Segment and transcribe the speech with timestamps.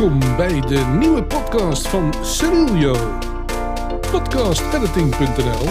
[0.00, 2.96] Welkom bij de nieuwe podcast van Cerilio.
[4.10, 5.68] Podcastediting.nl,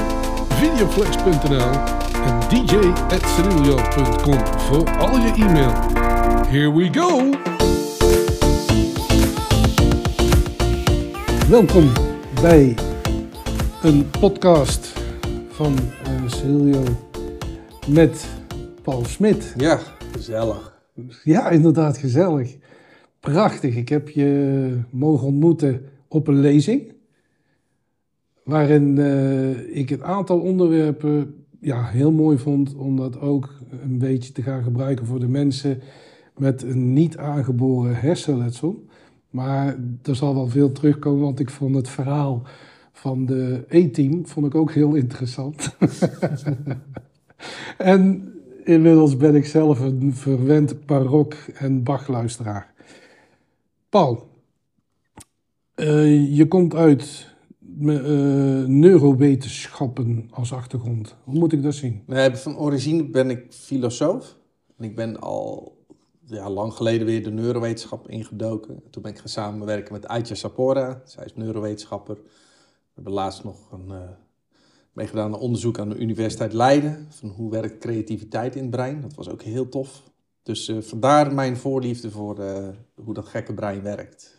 [0.50, 1.72] videoflex.nl
[2.14, 5.72] en dj.cerilio.com voor al je e-mail.
[6.48, 7.30] Here we go!
[11.50, 11.92] Welkom
[12.42, 12.76] bij
[13.82, 14.94] een podcast
[15.50, 15.76] van
[16.08, 16.84] uh, Cerilio
[17.88, 18.26] met
[18.84, 19.54] Paul Smit.
[19.58, 19.80] Ja,
[20.12, 20.78] gezellig.
[21.24, 22.58] Ja, inderdaad gezellig.
[23.20, 23.76] Prachtig.
[23.76, 26.94] Ik heb je mogen ontmoeten op een lezing.
[28.44, 34.32] Waarin uh, ik een aantal onderwerpen ja, heel mooi vond om dat ook een beetje
[34.32, 35.82] te gaan gebruiken voor de mensen
[36.38, 38.86] met een niet aangeboren hersenletsel.
[39.30, 42.44] Maar er zal wel veel terugkomen, want ik vond het verhaal
[42.92, 45.76] van de E-team vond ik ook heel interessant.
[47.78, 48.34] en
[48.64, 52.74] inmiddels ben ik zelf een verwend barok- en bachluisteraar.
[53.90, 54.28] Paul,
[55.76, 57.28] uh, je komt uit
[57.80, 61.16] uh, neurowetenschappen als achtergrond.
[61.24, 62.04] Hoe moet ik dat zien?
[62.06, 64.38] Nee, van origine ben ik filosoof.
[64.78, 65.78] En ik ben al
[66.26, 68.84] ja, lang geleden weer de neurowetenschap ingedoken.
[68.90, 71.02] Toen ben ik gaan samenwerken met Aitja Sapora.
[71.06, 72.16] Zij is neurowetenschapper.
[72.16, 74.10] We hebben laatst nog een, uh,
[74.94, 77.08] meegedaan aan onderzoek aan de Universiteit Leiden.
[77.10, 79.02] Van hoe werkt creativiteit in het brein.
[79.02, 80.04] Dat was ook heel tof.
[80.44, 84.38] Dus uh, vandaar mijn voorliefde voor uh, hoe dat gekke brein werkt.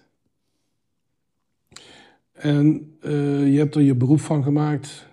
[2.32, 5.06] En uh, je hebt er je beroep van gemaakt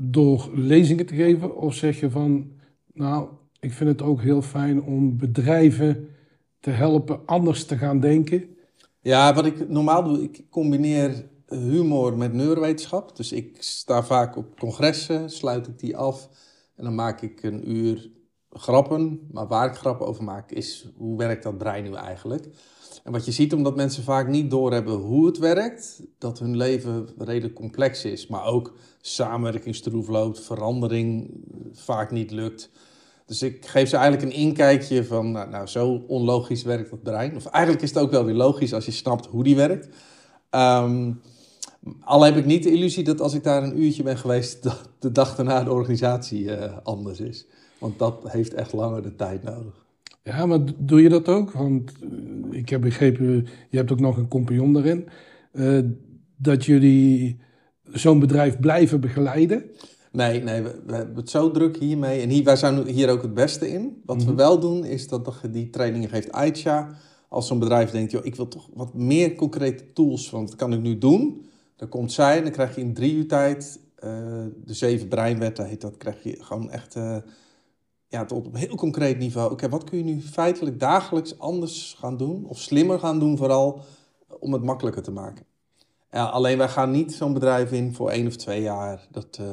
[0.00, 1.56] door lezingen te geven?
[1.56, 2.52] Of zeg je van,
[2.92, 3.28] nou,
[3.60, 6.08] ik vind het ook heel fijn om bedrijven
[6.60, 8.56] te helpen anders te gaan denken?
[9.00, 13.16] Ja, wat ik normaal doe, ik combineer humor met neurowetenschap.
[13.16, 16.28] Dus ik sta vaak op congressen, sluit ik die af
[16.76, 18.10] en dan maak ik een uur
[18.52, 19.28] grappen.
[19.32, 22.48] Maar waar ik grappen over maak is hoe werkt dat brein nu eigenlijk?
[23.04, 27.08] En wat je ziet, omdat mensen vaak niet doorhebben hoe het werkt, dat hun leven
[27.18, 31.30] redelijk complex is, maar ook samenwerking stroef loopt, verandering
[31.72, 32.70] vaak niet lukt.
[33.26, 37.36] Dus ik geef ze eigenlijk een inkijkje van, nou, nou, zo onlogisch werkt dat brein.
[37.36, 39.88] Of eigenlijk is het ook wel weer logisch als je snapt hoe die werkt.
[40.50, 41.20] Um,
[42.00, 44.88] al heb ik niet de illusie dat als ik daar een uurtje ben geweest, dat
[44.98, 47.46] de dag daarna de organisatie uh, anders is.
[47.80, 49.84] Want dat heeft echt langer de tijd nodig.
[50.22, 51.52] Ja, maar doe je dat ook?
[51.52, 51.92] Want
[52.50, 55.08] ik heb begrepen, je hebt ook nog een compagnon daarin.
[55.52, 55.80] Uh,
[56.36, 57.40] dat jullie
[57.84, 59.64] zo'n bedrijf blijven begeleiden?
[60.12, 62.20] Nee, nee we, we, hebben het zo druk hiermee.
[62.20, 64.02] En hier, wij zijn hier ook het beste in.
[64.04, 64.30] Wat mm -hmm.
[64.30, 66.88] we wel doen, is dat die trainingen geeft Aitja.
[67.28, 70.30] Als zo'n bedrijf denkt, joh, ik wil toch wat meer concrete tools.
[70.30, 71.44] Want dat kan ik nu doen.
[71.76, 73.80] Dan komt zij en dan krijg je in drie uur tijd...
[74.04, 74.10] Uh,
[74.64, 75.96] de zeven breinwetten heet dat.
[75.96, 76.96] krijg je gewoon echt...
[76.96, 77.16] Uh,
[78.10, 79.44] ja, tot op heel concreet niveau.
[79.44, 82.44] Oké, okay, wat kun je nu feitelijk dagelijks anders gaan doen?
[82.44, 83.80] Of slimmer gaan doen vooral,
[84.38, 85.44] om het makkelijker te maken.
[86.12, 89.06] Ja, alleen wij gaan niet zo'n bedrijf in voor één of twee jaar.
[89.10, 89.46] Dat, uh,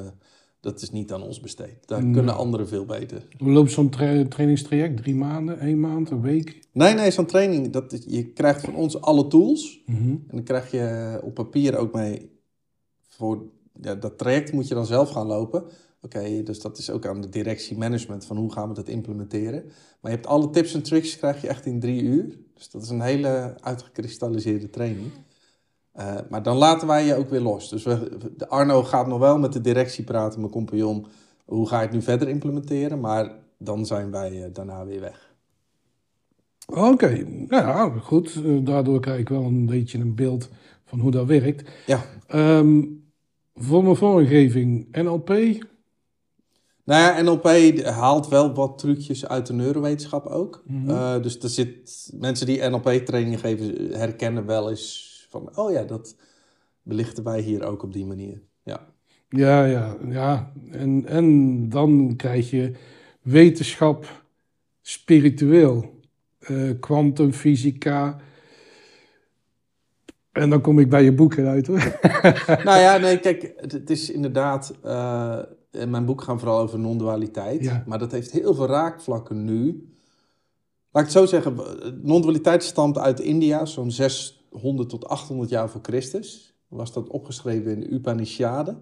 [0.60, 1.88] dat is niet aan ons besteed.
[1.88, 2.14] Daar nee.
[2.14, 3.28] kunnen anderen veel beter.
[3.38, 4.98] Hoe loopt zo'n tra trainingstraject?
[4.98, 6.60] Drie maanden, één maand, een week?
[6.72, 7.70] Nee, nee, zo'n training.
[7.70, 9.84] Dat is, je krijgt van ons alle tools.
[9.86, 10.24] Mm -hmm.
[10.28, 12.36] En dan krijg je op papier ook mee...
[13.08, 13.44] Voor,
[13.82, 15.64] ja, dat traject moet je dan zelf gaan lopen...
[16.08, 18.88] Oké, okay, dus dat is ook aan de directie management van hoe gaan we dat
[18.88, 19.64] implementeren.
[20.02, 22.38] Maar je hebt alle tips en tricks krijg je echt in drie uur.
[22.54, 25.12] Dus dat is een hele uitgekristalliseerde training.
[25.96, 27.70] Uh, maar dan laten wij je ook weer los.
[27.70, 31.06] Dus we, de Arno gaat nog wel met de directie praten, mijn compagnon.
[31.46, 33.00] Hoe ga je het nu verder implementeren?
[33.00, 35.36] Maar dan zijn wij uh, daarna weer weg.
[36.68, 37.46] Oké, okay.
[37.50, 38.42] ja, goed.
[38.66, 40.50] Daardoor krijg ik wel een beetje een beeld
[40.86, 41.70] van hoe dat werkt.
[41.86, 42.04] Ja.
[42.34, 43.06] Um,
[43.58, 45.30] voor mijn vormgeving, NLP,
[46.88, 50.64] nou ja, NLP haalt wel wat trucjes uit de neurowetenschap ook.
[50.66, 50.90] Mm -hmm.
[50.90, 55.58] uh, dus er zit, mensen die NLP-trainingen geven, herkennen wel eens van...
[55.58, 56.16] oh ja, dat
[56.84, 58.42] belichten wij hier ook op die manier.
[58.64, 58.88] Ja,
[59.30, 59.98] ja, ja.
[60.10, 60.52] ja.
[60.72, 62.72] En, en dan krijg je
[63.22, 64.24] wetenschap
[64.82, 65.96] spiritueel.
[66.80, 68.08] Kwantumfysica...
[68.08, 68.22] Uh,
[70.32, 72.00] en dan kom ik bij je boeken uit hoor.
[72.64, 74.74] nou ja, nee, kijk, het, het is inderdaad...
[74.86, 77.64] Uh, in mijn boek gaan vooral over non-dualiteit.
[77.64, 77.84] Ja.
[77.86, 79.92] Maar dat heeft heel veel raakvlakken nu.
[80.92, 81.56] Laat ik het zo zeggen,
[82.02, 86.56] non-dualiteit stamt uit India, zo'n 600 tot 800 jaar voor Christus.
[86.68, 88.82] Was dat opgeschreven in de Upanishaden.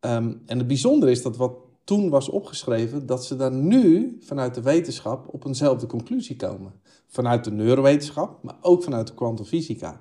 [0.00, 1.52] Um, en het bijzondere is dat wat
[1.84, 6.72] toen was opgeschreven, dat ze daar nu vanuit de wetenschap op eenzelfde conclusie komen.
[7.06, 10.00] Vanuit de neurowetenschap, maar ook vanuit de kwantumfysica.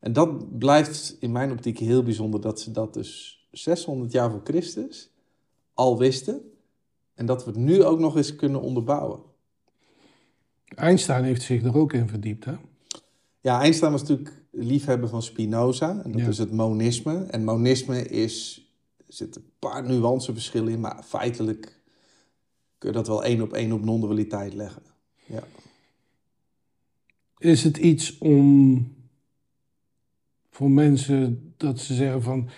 [0.00, 4.40] En dat blijft in mijn optiek heel bijzonder, dat ze dat dus 600 jaar voor
[4.44, 5.10] Christus
[5.78, 6.52] al wisten.
[7.14, 9.20] En dat we het nu ook nog eens kunnen onderbouwen.
[10.74, 12.54] Einstein heeft zich er ook in verdiept, hè?
[13.40, 16.02] Ja, Einstein was natuurlijk liefhebber van Spinoza.
[16.04, 16.28] En dat Ja.
[16.28, 17.24] is het monisme.
[17.24, 18.66] En monisme is,
[18.96, 21.80] er zitten een paar nuanceverschillen in, maar feitelijk
[22.78, 24.82] kun je dat wel één op één op non-dualiteit leggen.
[25.26, 25.42] Ja.
[27.38, 28.96] Is het iets om
[30.50, 32.48] voor mensen dat ze zeggen van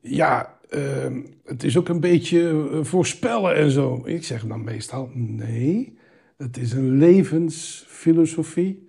[0.00, 4.02] ja, ehm, het is ook een beetje eh, voorspellen en zo.
[4.04, 5.96] Ik zeg dan meestal nee,
[6.36, 8.84] het is een levensfilosofie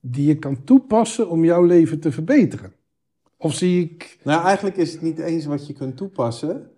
[0.00, 2.72] die je kan toepassen om jouw leven te verbeteren.
[3.36, 6.70] Of zie ik, Nou, eigenlijk is het niet eens wat je kunt toepassen.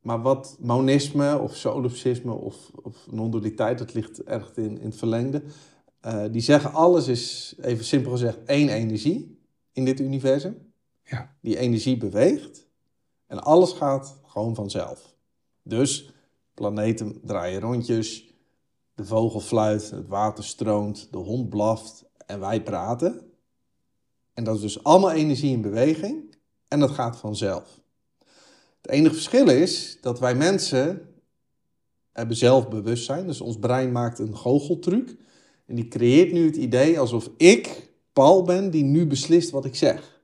[0.00, 5.42] Maar wat monisme of solipsisme of, of non-dualiteit, dat ligt erg in, in het verlengde.
[6.00, 9.38] eh, die zeggen alles is, even simpel gezegd, één energie
[9.72, 10.56] in dit universum.
[11.02, 12.65] ja, Die energie beweegt
[13.26, 15.14] en alles gaat gewoon vanzelf.
[15.62, 16.10] Dus
[16.54, 18.34] planeten draaien rondjes,
[18.94, 23.32] de vogel fluit, het water stroomt, de hond blaft en wij praten.
[24.34, 26.36] En dat is dus allemaal energie in beweging
[26.68, 27.80] en dat gaat vanzelf.
[28.82, 31.14] Het enige verschil is dat wij mensen
[32.12, 33.26] hebben zelfbewustzijn.
[33.26, 35.16] Dus ons brein maakt een goocheltruc.
[35.66, 39.76] En die creëert nu het idee alsof ik Paul ben die nu beslist wat ik
[39.76, 40.20] zeg.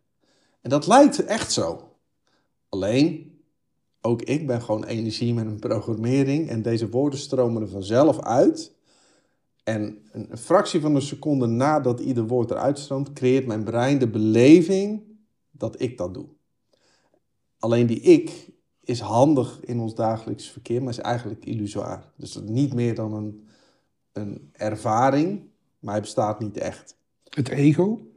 [0.61, 1.92] En dat lijkt echt zo.
[2.73, 3.39] Alleen,
[4.01, 6.49] ook ik ben gewoon energie met een programmering.
[6.49, 8.75] En deze woorden stromen er vanzelf uit.
[9.65, 14.09] En een, fractie van een seconde nadat ieder woord eruit stroomt, creëert mijn brein de
[14.09, 15.03] beleving
[15.51, 16.27] dat ik dat doe.
[17.59, 22.13] Alleen die ik is handig in ons dagelijks verkeer, maar is eigenlijk illusoir.
[22.17, 23.49] Dus niet meer dan een,
[24.13, 25.43] een ervaring,
[25.79, 26.97] maar hij bestaat niet echt.
[27.25, 28.12] het ego?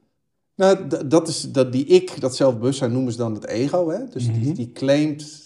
[0.55, 3.89] Nou, dat is dat die ik, dat zelfbewustzijn noemen ze dan het ego.
[3.89, 4.07] Hè?
[4.07, 4.53] Dus die, Mhm.
[4.53, 5.43] die claimt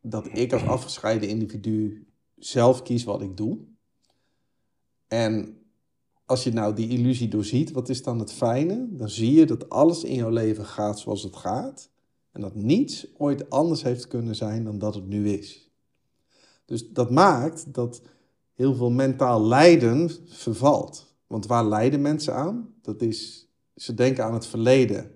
[0.00, 2.06] dat ik als afgescheiden individu
[2.36, 3.58] zelf kies wat ik doe.
[5.08, 5.58] En
[6.24, 8.86] als je nou die illusie doorziet, wat is dan het fijne?
[8.90, 11.90] Dan zie je dat alles in jouw leven gaat zoals het gaat.
[12.32, 15.70] En dat niets ooit anders heeft kunnen zijn dan dat het nu is.
[16.64, 18.02] Dus dat maakt dat
[18.54, 21.14] heel veel mentaal lijden vervalt.
[21.26, 22.74] Want waar lijden mensen aan?
[22.82, 23.45] Dat is,
[23.76, 25.14] ze denken aan het verleden.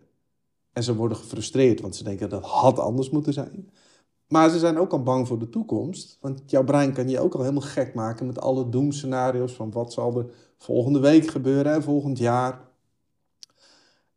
[0.72, 3.70] En ze worden gefrustreerd, want ze denken dat had anders moeten zijn.
[4.26, 6.18] Maar ze zijn ook al bang voor de toekomst.
[6.20, 9.92] Want jouw brein kan je ook al helemaal gek maken met alle doemscenario's van wat
[9.92, 12.68] zal er volgende week gebeuren en volgend jaar.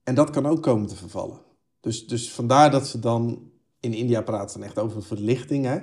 [0.04, 1.42] En dat kan ook komen te vervallen.
[1.80, 5.66] Dus, dus vandaar dat ze dan in India praten echt over verlichting.
[5.66, 5.80] Hè?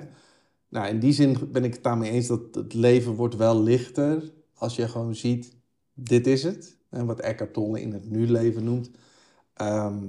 [0.69, 4.33] Nou, in die zin ben ik het daarmee eens dat het leven wordt wel lichter
[4.53, 5.55] als je gewoon ziet,
[5.93, 6.77] dit is het.
[6.91, 8.91] En wat Eckhart Tolle in het nu-leven noemt.
[9.53, 10.03] Ehm,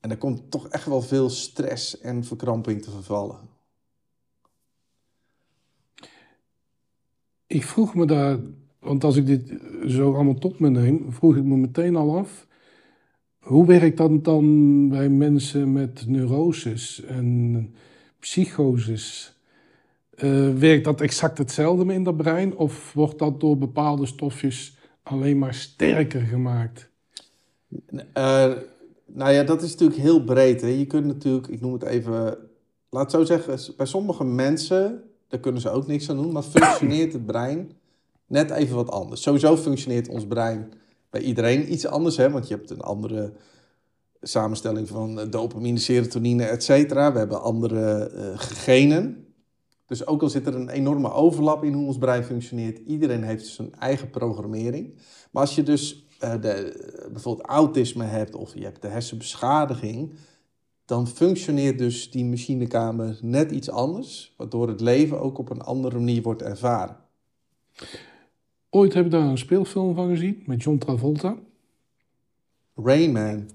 [0.00, 3.38] en er komt toch echt wel veel stress en verkramping te vervallen.
[7.46, 8.38] Ik vroeg me daar,
[8.78, 9.52] want als ik dit
[9.86, 12.46] zo allemaal tot me neem, vroeg ik me meteen al af.
[13.38, 17.74] Hoe werkt dat dan bij mensen met neuroses en
[18.18, 19.38] psychoses?
[20.10, 24.73] Eh, werkt dat exact hetzelfde in dat brein of wordt dat door bepaalde stofjes
[25.04, 26.90] alleen maar sterker gemaakt?
[28.12, 28.52] Eh,
[29.06, 30.60] nou ja, dat is natuurlijk heel breed.
[30.60, 30.68] Hè.
[30.68, 32.38] Je kunt natuurlijk, ik noem het even,
[32.90, 37.12] laat zo zeggen, bij sommige mensen, daar kunnen ze ook niks aan doen, maar functioneert
[37.12, 37.72] het brein
[38.26, 39.22] net even wat anders.
[39.22, 40.72] Sowieso functioneert ons brein
[41.10, 43.32] bij iedereen iets anders, hè, want je hebt een andere
[44.20, 47.12] samenstelling van dopamine, serotonine, et cetera.
[47.12, 49.26] We hebben andere eh, genen.
[49.86, 53.46] Dus ook al zit er een enorme overlap in hoe ons brein functioneert, iedereen heeft
[53.46, 54.94] zijn eigen programmering.
[55.30, 60.14] Maar als je dus eh, de, bijvoorbeeld autisme hebt of je hebt de hersenbeschadiging,
[60.84, 65.98] dan functioneert dus die machinekamer net iets anders, waardoor het leven ook op een andere
[65.98, 66.96] manier wordt ervaren.
[68.70, 71.36] Ooit heb ik daar een speelfilm van gezien met John Travolta.
[72.74, 73.50] Rain Man.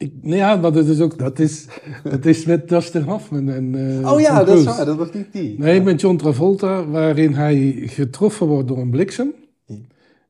[0.00, 1.66] Ik, nou ja, maar dat is ook dat is,
[2.04, 3.74] dat is met Dustin Hoffman en.
[4.02, 5.58] eh, Oh ja, dat is waar, dat was niet die.
[5.58, 9.32] Nee, met John Travolta, waarin hij getroffen wordt door een bliksem.
[9.64, 9.74] Ja.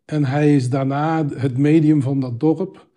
[0.05, 2.89] En hij is daarna het medium van dat dorp.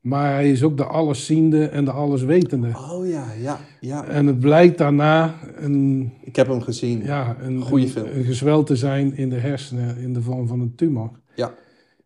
[0.00, 2.68] Maar hij is ook de allesziende en de alleswetende.
[2.90, 4.04] Oh ja, ja, ja.
[4.06, 7.02] En het blijkt daarna een, Ik heb hem gezien.
[7.04, 8.06] ja, een, Goeie een, film.
[8.14, 11.10] een gezwel te zijn in de hersenen in de vorm van een tumor.
[11.34, 11.54] Ja.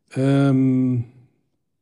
[0.09, 0.97] Ehm,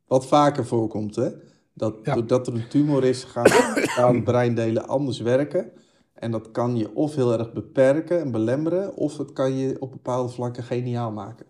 [0.06, 1.28] Wat vaker voorkomt, hè?
[1.74, 2.14] Dat Ja.
[2.14, 5.70] doordat er een tumor is, gaan, breindelen anders werken.
[6.14, 9.90] En dat kan je of heel erg beperken en belemmeren, of het kan je op
[9.90, 11.46] bepaalde vlakken geniaal maken.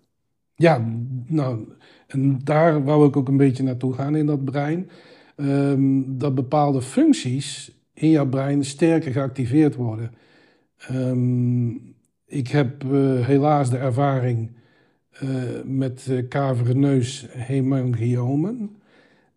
[0.54, 0.84] Ja,
[1.26, 1.68] nou,
[2.06, 4.90] en daar wou ik ook een beetje naartoe gaan in dat brein.
[5.36, 10.12] Ehm, dat bepaalde functies in jouw brein sterker geactiveerd worden.
[10.76, 11.70] Ehm,
[12.26, 14.50] ik heb eh, helaas de ervaring
[15.12, 15.28] eh,
[15.64, 18.76] met uh, kaverneus hemangiomen.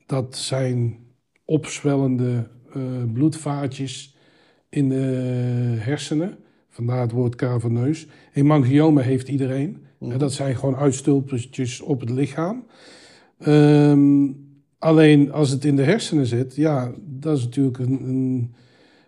[0.06, 0.98] Dat zijn
[1.46, 2.48] opzwellende
[2.78, 2.84] uh,
[3.14, 4.16] bloedvaatjes
[4.70, 4.96] in de
[5.80, 6.38] hersenen.
[6.70, 8.08] Vandaar het woord caverneus.
[8.32, 9.78] Hemangioma heeft iedereen.
[10.00, 10.18] Mm.
[10.18, 12.66] Dat zijn gewoon uitstulpjes op het lichaam.
[13.48, 14.46] Um,
[14.80, 18.54] alleen als het in de hersenen zit, ja, dat is natuurlijk een, een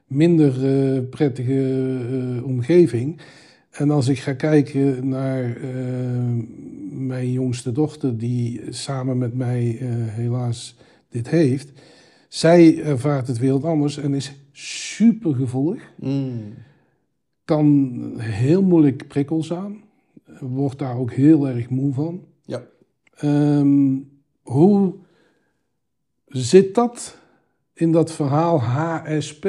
[0.07, 3.21] minder uh, prettige uh, omgeving.
[3.77, 6.43] En als ik ga kijken naar uh,
[6.89, 9.77] mijn jongste dochter, die samen met mij
[10.10, 10.75] helaas
[11.10, 11.72] dit heeft,
[12.27, 15.91] zij ervaart het wereld anders en is super gevoelig.
[15.96, 16.53] Mm.
[17.46, 19.84] Kan heel moeilijk prikkels aan.
[20.39, 22.24] Wordt daar ook heel erg moe van.
[22.41, 22.63] Ja.
[23.24, 24.10] Um,
[24.41, 24.93] hoe
[26.27, 27.17] zit dat
[27.74, 29.48] in dat verhaal HSP?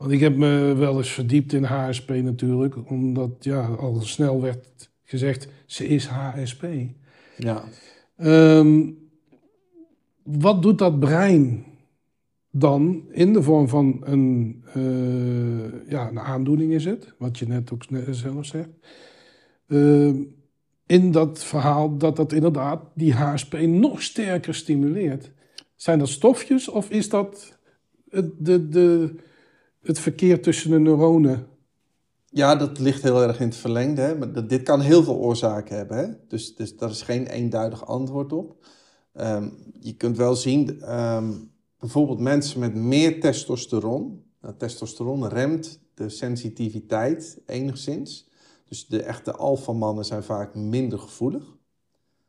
[0.00, 4.90] Want ik heb me wel eens verdiept in HSP natuurlijk, omdat ja, al snel werd
[5.04, 6.66] gezegd, ze is HSP.
[7.36, 7.64] Ja.
[8.16, 8.98] Um,
[10.22, 11.64] wat doet dat brein
[12.50, 17.72] dan in de vorm van een, uh, ja, een aandoening is het, wat je net
[17.72, 18.70] ook zelf zegt.
[19.66, 20.14] Uh,
[20.86, 25.32] in dat verhaal dat dat inderdaad die HSP nog sterker stimuleert.
[25.76, 27.58] Zijn dat stofjes of is dat
[28.38, 29.14] de, de,
[29.82, 31.46] het verkeer tussen de neuronen?
[32.32, 34.00] Ja, dat ligt heel erg in het verlengde.
[34.00, 34.18] Hè?
[34.18, 35.96] Maar dit kan heel veel oorzaken hebben.
[35.96, 36.06] Hè?
[36.28, 38.64] Dus, dus daar is geen eenduidig antwoord op.
[39.14, 44.24] Um, je kunt wel zien, um, bijvoorbeeld mensen met meer testosteron.
[44.40, 48.28] Nou, testosteron remt de sensitiviteit enigszins.
[48.68, 51.56] Dus de echte alfamannen zijn vaak minder gevoelig.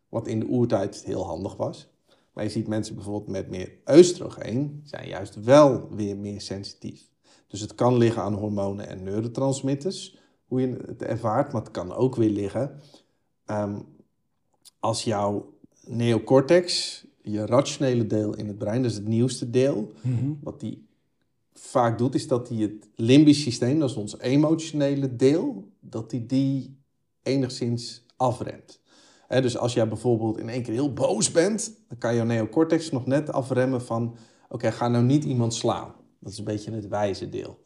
[0.09, 1.89] Wat in de oertijd heel handig was.
[2.33, 7.10] Maar je ziet mensen bijvoorbeeld met meer oestrogeen zijn juist wel weer meer sensitief.
[7.51, 11.51] Dus het kan liggen aan hormonen en neurotransmitters, hoe je het ervaart.
[11.51, 12.79] Maar het kan ook weer liggen
[13.45, 13.85] um,
[14.79, 15.53] als jouw
[15.85, 20.89] neocortex, je rationele deel in het brein, dus het nieuwste deel, mm wat die
[21.53, 26.23] vaak doet, is dat hij het limbisch systeem, dat is ons emotionele deel, dat hij
[26.27, 26.77] die
[27.23, 28.79] enigszins afremt.
[29.27, 33.05] dus als jij bijvoorbeeld in één keer heel boos bent, dan kan je neocortex nog
[33.05, 34.15] net afremmen van:
[34.49, 35.93] oké, ga nou niet iemand slaan.
[36.21, 37.59] Dat is een beetje het wijze deel.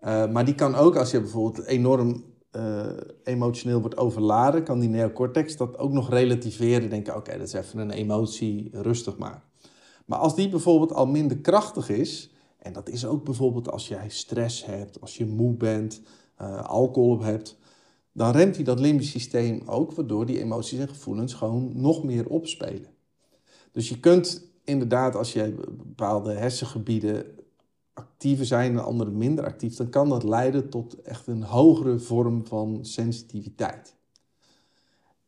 [0.00, 2.24] Uh, maar die kan ook, als je bijvoorbeeld enorm
[2.56, 2.86] uh,
[3.24, 6.90] emotioneel wordt overladen, kan die neocortex dat ook nog relativeren.
[6.90, 9.42] Denken: oké, dat is even een emotie, rustig maar.
[10.06, 14.08] Maar als die bijvoorbeeld al minder krachtig is, en dat is ook bijvoorbeeld als jij
[14.08, 16.00] stress hebt, als je moe bent,
[16.40, 17.58] uh, alcohol op hebt,
[18.12, 22.28] dan remt hij dat limbisch systeem ook, waardoor die emoties en gevoelens gewoon nog meer
[22.28, 22.90] opspelen.
[23.72, 27.24] Dus je kunt inderdaad, als je bepaalde hersengebieden
[27.94, 32.46] actiever zijn en andere minder actief, dan kan dat leiden tot echt een hogere vorm
[32.46, 33.94] van sensitiviteit.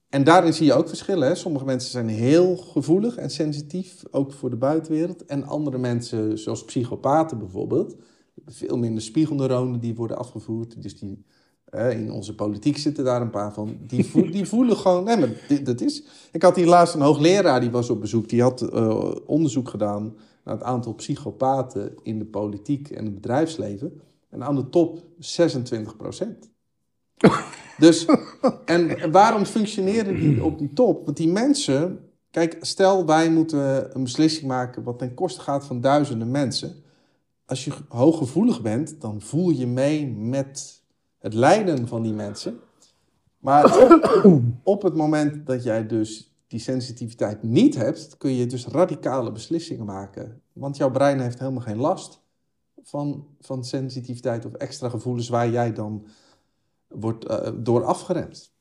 [0.09, 1.29] En daarin zie je ook verschillen.
[1.29, 1.35] Hè?
[1.35, 5.25] Sommige mensen zijn heel gevoelig en sensitief, ook voor de buitenwereld.
[5.25, 7.97] En andere mensen, zoals psychopaten bijvoorbeeld,
[8.47, 10.83] veel minder spiegelneuronen die worden afgevoerd.
[10.83, 11.25] Dus die,
[11.91, 13.77] in onze politiek zitten daar een paar van.
[13.81, 15.05] Die, voelen, die voelen gewoon.
[15.05, 16.05] Nee, maar dat is.
[16.33, 18.29] Ik had hier laatst een hoogleraar die was op bezoek.
[18.29, 20.15] Die had uh, onderzoek gedaan
[20.45, 24.01] naar het aantal psychopaten in de politiek en het bedrijfsleven.
[24.31, 26.51] En aan de top 26 procent.
[27.79, 28.07] Dus,
[28.65, 31.05] en waarom functioneren die op die top?
[31.05, 35.81] Want die mensen, kijk, stel wij moeten een beslissing maken wat ten koste gaat van
[35.81, 36.83] duizenden mensen.
[37.47, 40.83] Als je hooggevoelig bent, dan voel je mee met
[41.19, 42.61] het lijden van die mensen.
[43.39, 48.67] Maar op, op het moment dat jij dus die sensitiviteit niet hebt, kun je dus
[48.67, 50.41] radicale beslissingen maken.
[50.53, 52.23] Want jouw brein heeft helemaal geen last
[52.83, 56.07] van, van sensitiviteit of extra gevoelens waar jij dan
[56.89, 58.53] wordt uh, door afgeremd.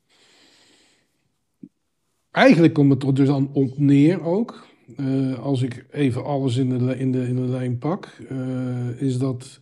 [2.31, 4.67] Eigenlijk komt het er dus aan op neer ook.
[4.97, 9.17] Uh, als ik even alles in de, in de, in de lijn pak, uh, is
[9.17, 9.59] dat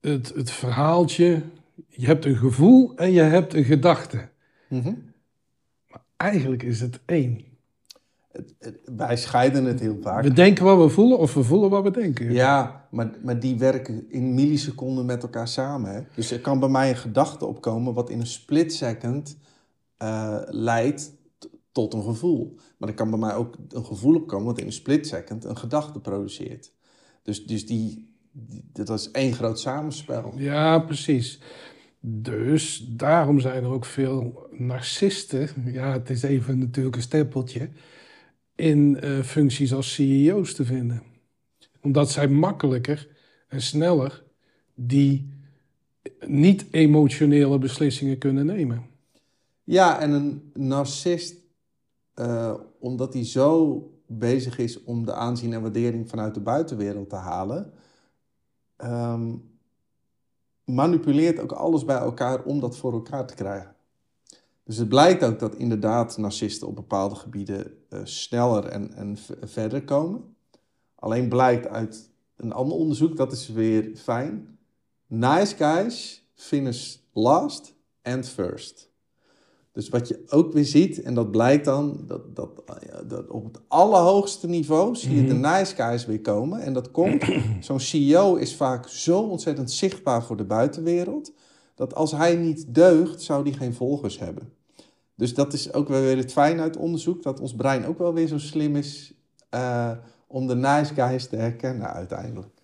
[0.00, 1.42] het, het verhaaltje.
[1.88, 4.28] Je hebt een gevoel en je hebt een gedachte.
[4.68, 5.07] Mm -hmm.
[6.18, 7.44] Eigenlijk is het één.
[8.84, 10.22] wij scheiden het heel vaak.
[10.22, 12.32] We denken wat we voelen of we voelen wat we denken.
[12.32, 15.94] Ja, maar, maar die werken in milliseconden met elkaar samen.
[15.94, 16.00] Hè?
[16.14, 19.36] Dus er kan bij mij een gedachte opkomen wat in een split second
[20.02, 21.12] uh, leidt
[21.72, 22.56] tot een gevoel.
[22.76, 25.56] Maar er kan bij mij ook een gevoel opkomen wat in een split second een
[25.56, 26.72] gedachte produceert.
[27.22, 30.32] Dus, dus die, die, dat is één groot samenspel.
[30.36, 31.40] Ja, precies.
[32.00, 35.48] Dus daarom zijn er ook veel narcisten.
[35.72, 37.68] Ja, het is even natuurlijk een stempeltje.
[38.54, 41.02] In uh, functies als CEO's te vinden
[41.80, 43.08] omdat zij makkelijker
[43.48, 44.24] en sneller
[44.74, 45.32] die
[46.26, 48.86] niet-emotionele beslissingen kunnen nemen.
[49.64, 51.36] Ja, en een narcist,
[52.14, 57.16] uh, omdat hij zo bezig is om de aanzien en waardering vanuit de buitenwereld te
[57.16, 57.72] halen,
[58.76, 59.34] ehm,
[60.68, 63.74] manipuleert ook alles bij elkaar om dat voor elkaar te krijgen.
[64.64, 69.84] Dus het blijkt ook dat inderdaad narcisten op bepaalde gebieden uh, sneller en, en verder
[69.84, 70.36] komen.
[70.94, 74.58] Alleen blijkt uit een ander onderzoek, dat is weer fijn.
[75.06, 78.87] Nice guys finish last and first.
[79.78, 82.62] Dus wat je ook weer ziet, en dat blijkt dan, dat, dat,
[83.06, 85.52] dat op het allerhoogste niveau zie je de mhm.
[85.52, 86.60] nice guys weer komen.
[86.60, 87.24] En dat komt,
[87.60, 91.32] zo'n CEO is vaak zo ontzettend zichtbaar voor de buitenwereld,
[91.74, 94.52] dat als hij niet deugt, zou hij geen volgers hebben.
[95.14, 98.14] Dus dat is ook wel weer het fijn uit onderzoek, dat ons brein ook wel
[98.14, 99.14] weer zo slim is
[99.54, 99.90] uh,
[100.26, 102.62] om de nice guys te herkennen uiteindelijk.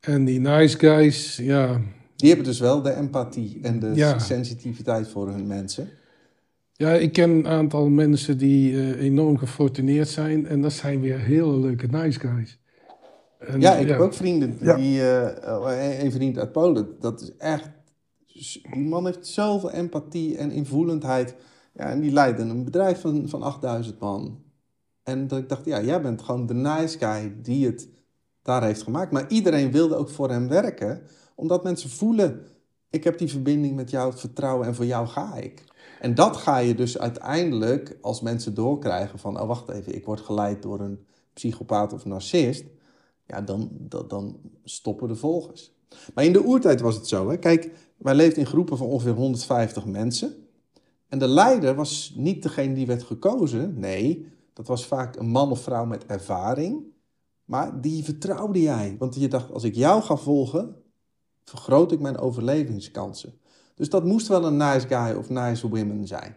[0.00, 1.80] En die nice guys, ja,
[2.16, 5.88] die hebben dus wel de empathie en de sensitiviteit voor hun mensen.
[6.72, 10.46] Ja, ik ken een aantal mensen die uh, enorm gefortuneerd zijn.
[10.46, 12.58] En dat zijn weer hele leuke nice guys.
[13.38, 14.76] En, ja, ik heb ook vrienden.
[14.76, 16.88] Die, uh, een vriend uit Polen.
[17.00, 17.70] Dat is echt...
[18.26, 21.34] Die man heeft zoveel empathie en invoelendheid.
[21.74, 24.42] Ja, en die leidde een bedrijf van, van 8000 man.
[25.02, 27.88] En dat ik dacht, ja, jij bent gewoon de nice guy die het
[28.42, 29.12] daar heeft gemaakt.
[29.12, 31.02] Maar iedereen wilde ook voor hem werken
[31.36, 32.46] omdat mensen voelen,
[32.90, 35.64] ik heb die verbinding met jou, het vertrouwen en voor jou ga ik.
[36.00, 40.20] En dat ga je dus uiteindelijk, als mensen doorkrijgen van, oh wacht even, ik word
[40.20, 42.64] geleid door een psychopaat of narcist,
[43.26, 43.70] ja, dan,
[44.08, 45.74] dan, stoppen de volgers.
[46.14, 47.36] Maar in de oertijd was het zo, hè?
[47.36, 50.34] kijk, wij leefden in groepen van ongeveer 150 mensen.
[51.08, 55.50] En de leider was niet degene die werd gekozen, nee, dat was vaak een man
[55.50, 56.84] of vrouw met ervaring.
[57.44, 60.76] Maar die vertrouwde jij, want je dacht, als ik jou ga volgen,
[61.50, 63.38] vergroot ik mijn overlevingskansen.
[63.74, 66.36] Dus dat moest wel een nice guy of nice woman zijn.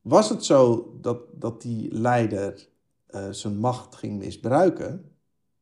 [0.00, 2.68] Was het zo dat, dat die leider
[3.10, 5.10] uh, zijn macht ging misbruiken,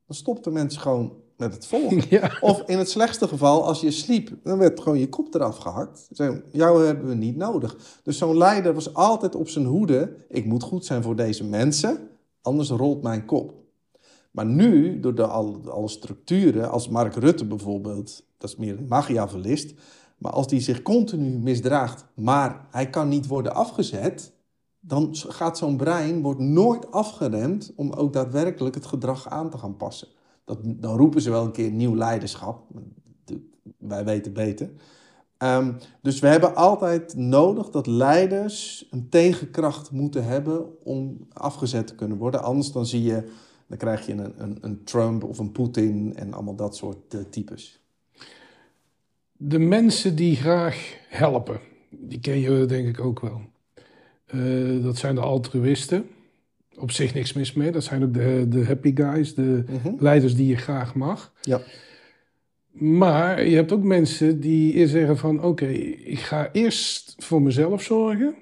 [0.07, 2.31] dan stopten mensen gewoon met het volgen.
[2.41, 6.09] Of in het slechtste geval, als je sliep, dan werd gewoon je kop eraf gehakt.
[6.11, 8.01] Zei, jou hebben we niet nodig.
[8.03, 10.17] Dus zo'n leider was altijd op zijn hoede.
[10.29, 12.09] Ik moet goed zijn voor deze mensen,
[12.43, 13.62] anders rolt mijn kop.
[14.33, 19.75] Maar nu, door de, alle, structuren, als Mark Rutte bijvoorbeeld, dat is meer een magiavelist,
[20.19, 24.33] maar als die zich continu misdraagt, maar hij kan niet worden afgezet,
[24.81, 29.77] dan gaat zo'n brein wordt nooit afgeremd om ook daadwerkelijk het gedrag aan te gaan
[29.77, 30.09] passen.
[30.45, 32.65] Dat, dan roepen ze wel een keer nieuw leiderschap.
[33.79, 34.71] Wij weten beter.
[35.39, 41.95] Um, dus we hebben altijd nodig dat leiders een tegenkracht moeten hebben om afgezet te
[41.95, 42.43] kunnen worden.
[42.43, 43.31] Anders dan zie je
[43.73, 47.21] dan krijg je een, een, een Trump of een Poetin en allemaal dat soort uh,
[47.31, 47.81] types.
[49.33, 53.41] De mensen die graag helpen, die ken je denk ik ook wel.
[54.35, 56.07] Uh, dat zijn de altruïsten.
[56.79, 57.71] Op zich niks mis mee.
[57.71, 59.95] Dat zijn ook de, de happy guys, de mhm.
[59.99, 61.33] leiders die je graag mag.
[61.41, 61.61] Ja.
[62.71, 65.43] Maar je hebt ook mensen die zeggen van...
[65.43, 68.35] oké, ik ga eerst voor mezelf zorgen.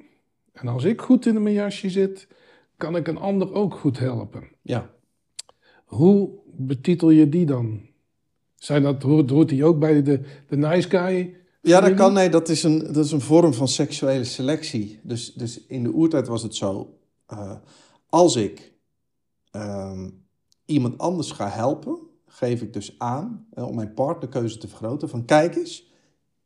[0.52, 2.28] En als ik goed in mijn jasje zit...
[2.76, 4.48] kan ik een ander ook goed helpen.
[4.62, 4.90] Ja.
[5.90, 7.80] Hoe betitel je die dan?
[8.54, 11.36] Zijn dat, hoort, hoort die ook bij de, de nice guy?
[11.62, 12.12] Ja, dat kan.
[12.12, 15.00] Nee, dat is een, dat is een vorm van seksuele selectie.
[15.02, 16.98] Dus, dus in de oertijd was het zo.
[17.32, 17.52] Uh,
[18.08, 18.72] als ik
[19.56, 20.06] uh,
[20.64, 25.08] iemand anders ga helpen, geef ik dus aan uh, om mijn partnerkeuze te vergroten.
[25.08, 25.92] Van kijk eens,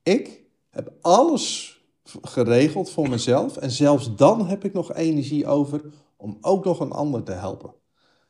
[0.02, 1.78] ik heb alles
[2.22, 3.56] geregeld voor mezelf.
[3.56, 5.84] En zelfs dan heb ik nog energie over
[6.16, 7.74] om ook nog een ander te helpen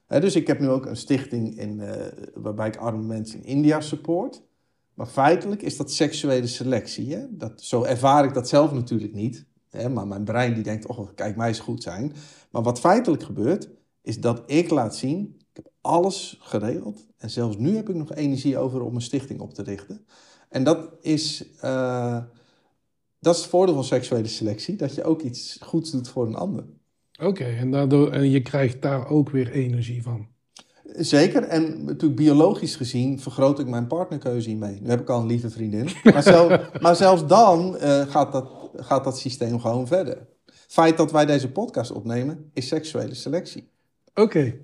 [0.07, 3.81] dus ik heb nu ook een stichting in, eh, waarbij ik arme mensen in India
[3.81, 4.43] support.
[4.95, 7.15] Maar feitelijk is dat seksuele selectie.
[7.15, 7.27] Hè?
[7.31, 9.47] Dat, zo ervaar ik dat zelf natuurlijk niet.
[9.71, 9.89] Hè?
[9.89, 12.13] Maar mijn brein die denkt, oh kijk, mij is goed zijn.
[12.51, 13.69] Maar wat feitelijk gebeurt,
[14.03, 17.07] is dat ik laat zien, ik heb alles geregeld.
[17.17, 20.07] En zelfs nu heb ik nog energie over om een stichting op te richten.
[20.49, 22.23] En dat is, uh,
[23.19, 24.77] dat is het voordeel van seksuele selectie.
[24.77, 26.65] Dat je ook iets goeds doet voor een ander.
[27.23, 30.27] Oké, en, daardoor, en je krijgt daar ook weer energie van.
[30.85, 34.81] Zeker, en natuurlijk biologisch gezien vergroot ik mijn partnerkeuze hiermee.
[34.81, 35.89] Nu heb ik al een lieve vriendin.
[36.03, 40.27] Maar, zelf, maar zelfs dan uh, gaat, dat, gaat dat systeem gewoon verder.
[40.67, 43.69] Feit dat wij deze podcast opnemen, is seksuele selectie.
[44.15, 44.55] Oké.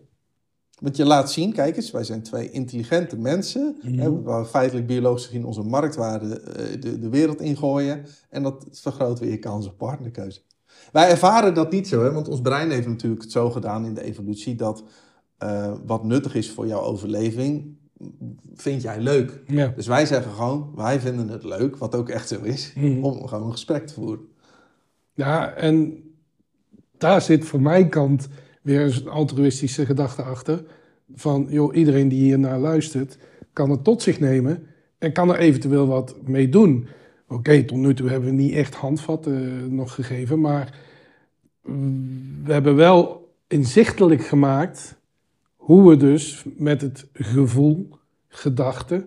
[0.80, 3.78] Want je laat zien, kijk eens, wij zijn twee intelligente mensen.
[3.82, 8.06] Mm hè, waar feitelijk biologisch gezien onze marktwaarde uh, de, de wereld ingooien.
[8.30, 10.40] En dat vergroot weer je kans op partnerkeuze.
[10.92, 12.12] Wij ervaren dat niet zo, hè?
[12.12, 14.84] want ons brein heeft natuurlijk het zo gedaan in de evolutie dat
[15.42, 17.76] uh, wat nuttig is voor jouw overleving,
[18.54, 19.40] vind jij leuk.
[19.46, 19.72] Ja.
[19.76, 23.04] Dus wij zeggen gewoon, wij vinden het leuk, wat ook echt zo is, mm.
[23.04, 24.28] om gewoon een gesprek te voeren.
[25.14, 26.02] Ja, en
[26.98, 28.28] daar zit voor mijn kant
[28.62, 30.64] weer een altruïstische gedachte achter.
[31.14, 33.18] Van, joh, iedereen die hier naar luistert,
[33.52, 34.66] kan het tot zich nemen
[34.98, 36.88] en kan er eventueel wat mee doen.
[37.32, 40.78] Oké, tot nu toe hebben we niet echt handvatten uh, nog gegeven, maar
[42.44, 44.96] we hebben wel inzichtelijk gemaakt
[45.56, 47.88] hoe we dus met het gevoel,
[48.28, 49.06] gedachte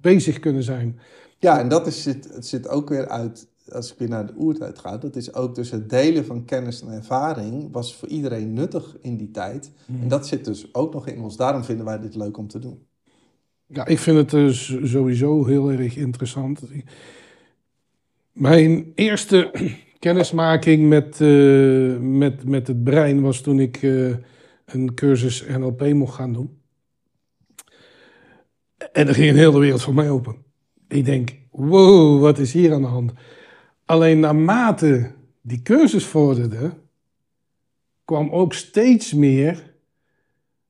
[0.00, 0.98] bezig kunnen zijn.
[1.38, 4.34] Ja, en dat is, het, het zit ook weer uit, als ik weer naar de
[4.36, 8.52] oertijd ga, dat is ook dus het delen van kennis en ervaring was voor iedereen
[8.52, 9.70] nuttig in die tijd.
[9.86, 10.02] Hmm.
[10.02, 11.36] En dat zit dus ook nog in ons.
[11.36, 12.86] Daarom vinden wij dit leuk om te doen.
[13.66, 16.62] Ja, ik vind het dus sowieso heel erg interessant.
[18.36, 19.52] Mijn eerste
[19.98, 24.16] kennismaking met, uh, met, met het brein was toen ik uh,
[24.64, 26.58] een cursus NLP mocht gaan doen.
[28.92, 30.36] En er ging een hele wereld voor mij open.
[30.88, 33.12] Ik denk, wow, wat is hier aan de hand?
[33.84, 36.72] Alleen naarmate die cursus vorderde,
[38.04, 39.74] kwam ook steeds meer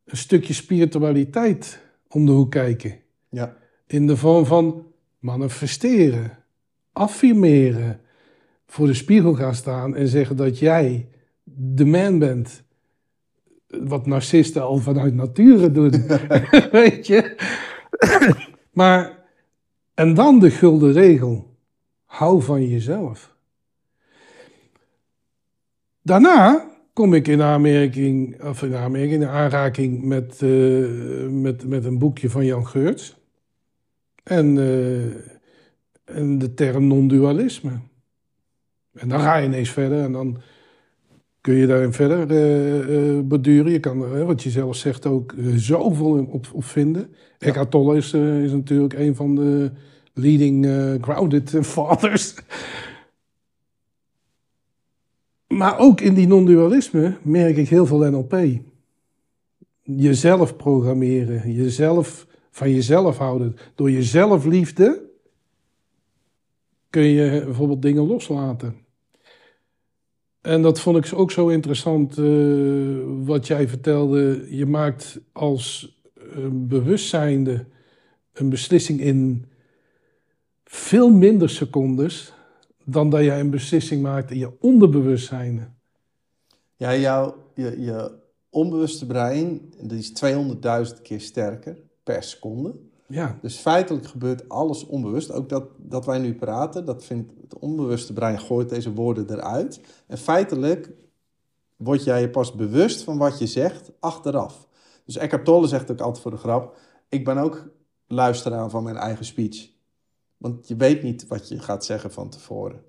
[0.04, 2.98] een stukje spiritualiteit om de hoek kijken.
[3.30, 3.56] Ja.
[3.86, 4.86] In de vorm van
[5.18, 6.44] manifesteren,
[6.96, 8.00] affirmeren,
[8.66, 11.08] voor de spiegel gaan staan en zeggen dat jij
[11.44, 12.62] de man bent.
[13.68, 15.90] Wat narcisten al vanuit nature doen.
[16.72, 17.36] Weet je?
[18.72, 19.18] maar,
[19.94, 21.54] en dan de gulden regel.
[22.04, 23.34] Hou van jezelf.
[26.02, 31.98] Daarna kom ik in aanmerking, of in aanmerking, in aanraking met, uh, met, met een
[31.98, 33.16] boekje van Jan Geurts.
[34.22, 35.35] En, uh,
[36.06, 37.70] en de term non-dualisme.
[38.92, 40.36] En dan ga je ineens verder en dan
[41.40, 43.72] kun je daarin verder uh, beduren.
[43.72, 47.08] Je kan er, wat je zelf zegt, ook zoveel op, op vinden.
[47.38, 47.46] Ja.
[47.46, 49.70] Eckhart Tolle is, is natuurlijk een van de
[50.12, 50.66] leading
[51.00, 52.34] grounded fathers.
[55.46, 58.60] Maar ook in die non-dualisme merk ik heel veel NLP.
[59.82, 63.56] Jezelf programmeren, jezelf van jezelf houden.
[63.74, 65.02] Door jezelf liefde
[66.96, 68.76] kun je bijvoorbeeld dingen loslaten.
[70.40, 74.46] En dat vond ik ook zo interessant uh, wat jij vertelde.
[74.50, 77.66] Je maakt als uh, bewustzijnde
[78.32, 79.46] een beslissing in
[80.64, 82.32] veel minder secondes
[82.84, 85.76] dan dat jij een beslissing maakt in je onderbewustzijn.
[86.76, 88.10] Ja, jouw, je, je
[88.50, 90.12] onbewuste brein die is
[90.94, 92.74] 200.000 keer sterker per seconde.
[93.08, 93.38] Ja.
[93.42, 95.32] Dus feitelijk gebeurt alles onbewust.
[95.32, 99.80] Ook dat, dat wij nu praten, dat vindt het onbewuste brein gooit deze woorden eruit.
[100.06, 100.92] En feitelijk
[101.76, 104.68] word jij je pas bewust van wat je zegt achteraf.
[105.04, 106.76] Dus Eckhart Tolle zegt ook altijd voor de grap:
[107.08, 107.68] ik ben ook
[108.06, 109.70] luisteraar van mijn eigen speech.
[110.36, 112.84] Want je weet niet wat je gaat zeggen van tevoren.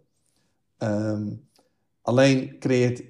[0.77, 1.33] Ehm,
[2.01, 3.03] alleen creëert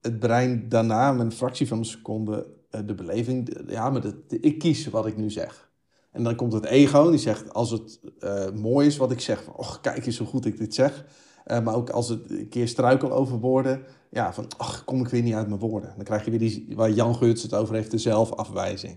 [0.00, 3.70] het brein daarna, met een fractie van een seconde, eh, de beleving.
[3.70, 5.71] Ja, maar dat, ik kies wat ik nu zeg.
[6.12, 9.42] En dan komt het ego, die zegt als het uh, mooi is wat ik zeg,
[9.42, 11.04] van, och, kijk eens hoe goed ik dit zeg.
[11.46, 15.08] Uh, maar ook als het een keer struikel over woorden, ja, van, ach, kom ik
[15.08, 15.92] weer niet uit mijn woorden.
[15.96, 18.96] Dan krijg je weer die, waar Jan Geurts het over heeft, de zelfafwijzing.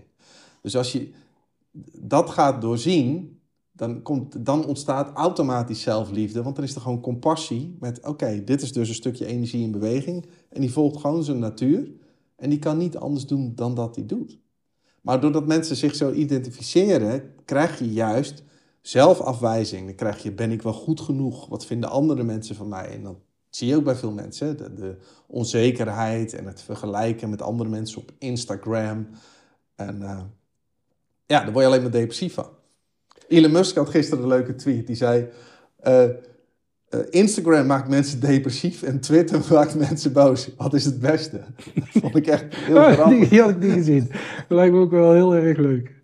[0.62, 1.10] Dus als je
[1.92, 3.40] dat gaat doorzien,
[3.72, 6.42] dan, komt, dan ontstaat automatisch zelfliefde.
[6.42, 9.70] Want dan is er gewoon compassie met, oké, dit is dus een stukje energie in
[9.70, 10.26] beweging.
[10.48, 11.90] En die volgt gewoon zijn natuur.
[12.36, 14.38] En die kan niet anders doen dan dat hij doet.
[15.06, 18.42] Maar doordat mensen zich zo identificeren, krijg je juist
[18.80, 19.86] zelfafwijzing.
[19.86, 21.48] Dan krijg je, ben ik wel goed genoeg?
[21.48, 22.88] Wat vinden andere mensen van mij?
[22.88, 23.16] En dat
[23.50, 24.56] zie je ook bij veel mensen.
[24.76, 29.08] De, onzekerheid en het vergelijken met andere mensen op Instagram.
[29.74, 30.20] En uh,
[31.26, 32.48] ja, daar word je alleen maar depressief van.
[33.28, 34.86] Elon Musk had gisteren een leuke tweet.
[34.86, 35.28] Die zei...
[35.86, 36.04] Uh,
[36.90, 40.50] uh, Instagram maakt mensen depressief en Twitter maakt mensen boos.
[40.56, 41.40] Wat is het beste?
[41.74, 43.28] Dat vond ik echt heel oh, grappig.
[43.28, 44.08] Die, had ik niet gezien.
[44.48, 45.94] Dat lijkt me ook wel heel erg leuk.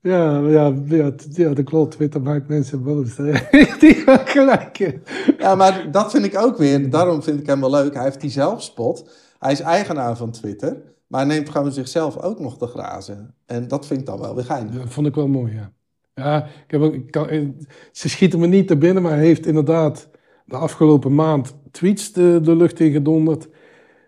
[0.00, 1.90] Ja, ja, ja, ja dat klopt.
[1.90, 3.16] Twitter maakt mensen boos.
[3.80, 4.98] die had gelijk.
[5.38, 6.90] Ja, maar dat vind ik ook weer.
[6.90, 7.94] Daarom vind ik hem wel leuk.
[7.94, 9.10] Hij heeft die zelfspot.
[9.38, 10.76] Hij is eigenaar van Twitter.
[11.06, 13.34] Maar hij neemt gewoon zichzelf ook nog te grazen.
[13.46, 14.74] En dat vind ik dan wel weer geinig.
[14.74, 15.72] Ja, dat vond ik wel mooi, ja.
[16.20, 17.54] Ja, ik heb kan,
[17.92, 20.08] ze schieten me niet te binnen, maar heeft inderdaad
[20.44, 23.48] de afgelopen maand tweets de, de lucht in gedonderd.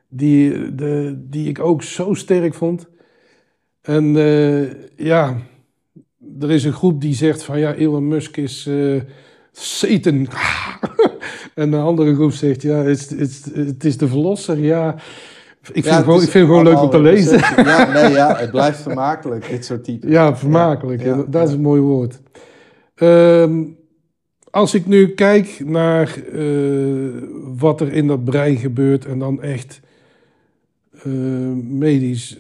[0.09, 2.88] Die, de, die ik ook zo sterk vond.
[3.81, 5.37] En uh, ja,
[6.40, 9.03] er is een groep die zegt van ja, Elon Musk is uh,
[9.53, 10.29] Satan.
[11.55, 14.59] en een andere groep zegt ja, het is de verlosser.
[14.59, 14.97] Ja,
[15.72, 17.38] ik vind, het, gewoon, ik vind het gewoon leuk om te lezen.
[17.38, 20.11] Ja, nee, ja, het blijft vermakelijk, dit soort typen.
[20.11, 21.02] Ja, vermakelijk.
[21.02, 22.20] Ja, dat is een mooi woord.
[22.94, 23.76] Um,
[24.50, 27.22] als ik nu kijk naar uh,
[27.59, 29.81] wat er in dat brein gebeurt en dan echt
[31.02, 31.12] eh,
[31.62, 32.38] medisch.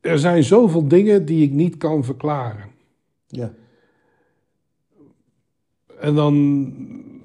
[0.00, 2.64] Er zijn zoveel dingen die ik niet kan verklaren.
[3.26, 3.52] Ja.
[6.00, 6.74] En dan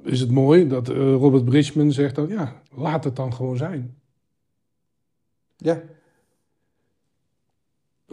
[0.03, 3.96] is het mooi dat eh, Robert Bridgman zegt dan, ja, laat het dan gewoon zijn.
[5.57, 5.83] Ja.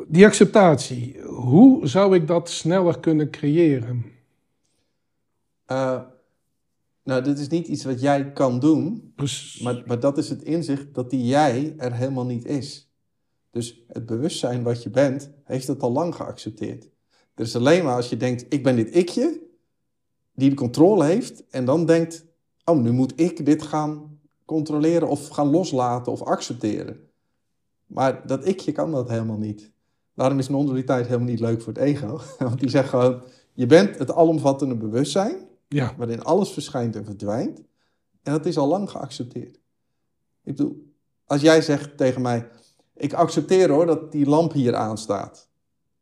[0.06, 4.04] Die acceptatie, hoe zou ik dat sneller kunnen creëren?
[5.64, 6.00] Eh,
[7.02, 9.62] nou, dit is niet iets wat jij kan doen, Precies.
[9.62, 12.92] maar, maar dat is het inzicht dat die jij er helemaal niet is.
[13.50, 16.90] Dus het bewustzijn wat je bent, heeft het al lang geaccepteerd.
[17.34, 19.40] Er is alleen maar als je denkt, ik ben dit ikje,
[20.32, 22.24] die de controle heeft, en dan denkt,
[22.64, 27.03] oh, nu moet ik dit gaan controleren of gaan loslaten of accepteren.
[27.86, 29.72] Maar dat ikje kan dat helemaal niet.
[30.14, 32.20] Daarom is non-dualiteit helemaal niet leuk voor het ego.
[32.38, 37.62] Want die zegt gewoon, je bent het alomvattende bewustzijn, Ja, waarin alles verschijnt en verdwijnt.
[38.22, 39.54] En dat is al lang geaccepteerd.
[40.44, 40.92] Ik bedoel,
[41.24, 42.48] als jij zegt tegen mij,
[42.96, 45.48] ik accepteer hoor dat die lamp hier aanstaat.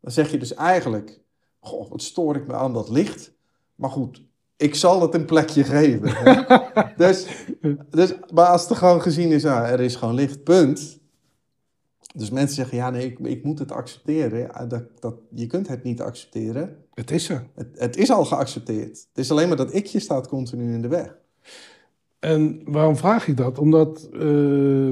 [0.00, 1.20] Dan zeg je dus eigenlijk,
[1.60, 3.32] goh, wat stoor ik me aan dat licht.
[3.74, 4.22] Maar goed,
[4.56, 6.14] ik zal het een plekje geven.
[6.96, 7.26] dus,
[7.90, 11.00] dus, maar als het gewoon gezien is, ah, er is gewoon licht, punt.
[12.12, 14.38] Dus mensen zeggen, ja nee, ik, ik moet het accepteren.
[14.38, 16.76] Ja, dat, dat, je kunt het niet accepteren.
[16.94, 17.46] het is er.
[17.54, 19.06] Het, het is al geaccepteerd.
[19.08, 21.16] Het is alleen maar dat ikje staat continu in de weg.
[22.18, 23.58] En waarom vraag ik dat?
[23.58, 24.88] Omdat eh,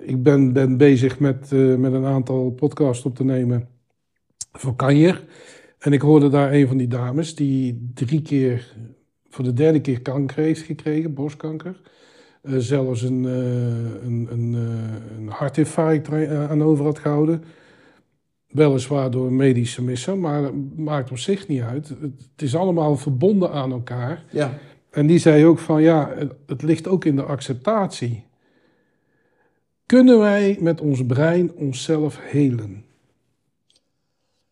[0.00, 3.68] ik ben, ben bezig met, eh, met een aantal podcasts op te nemen
[4.52, 5.24] voor Kanjer.
[5.78, 8.76] En ik hoorde daar een van die dames die drie keer,
[9.28, 11.80] voor de derde keer kanker heeft gekregen, borstkanker.
[12.42, 17.44] Eh, zelfs een, eh, een, een, eh, een hartinfarct aan over had gehouden.
[18.46, 21.88] Weliswaar door een medische misser, maar dat maakt op zich niet uit.
[21.88, 24.24] Het, het is allemaal verbonden aan elkaar.
[24.30, 24.58] Ja.
[24.90, 28.24] En die zei ook van ja, het, het ligt ook in de acceptatie.
[29.86, 32.84] Kunnen wij met ons brein onszelf helen?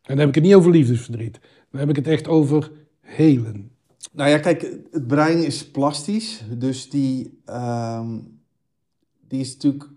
[0.03, 1.41] En dan heb ik het niet over liefdesverdriet.
[1.71, 3.70] Dan heb ik het echt over helen.
[4.13, 8.19] Nou ja, kijk, het brein is plastisch, dus die, ehm,
[9.29, 9.91] die is natuurlijk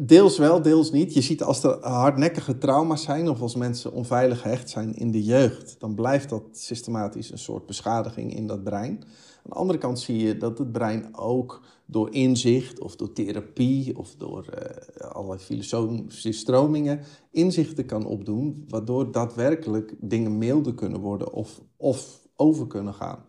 [0.00, 1.14] deels wel, deels niet.
[1.14, 5.24] Je ziet als er hardnekkige trauma's zijn of als mensen onveilig gehecht zijn in de
[5.24, 9.02] jeugd, dan blijft dat systematisch een soort beschadiging in dat brein.
[9.36, 13.98] Aan de andere kant zie je dat het brein ook door inzicht of door therapie
[13.98, 21.32] of door eh, allerlei filosofische stromingen inzichten kan opdoen, waardoor daadwerkelijk dingen milder kunnen worden
[21.32, 23.24] of, of over kunnen gaan.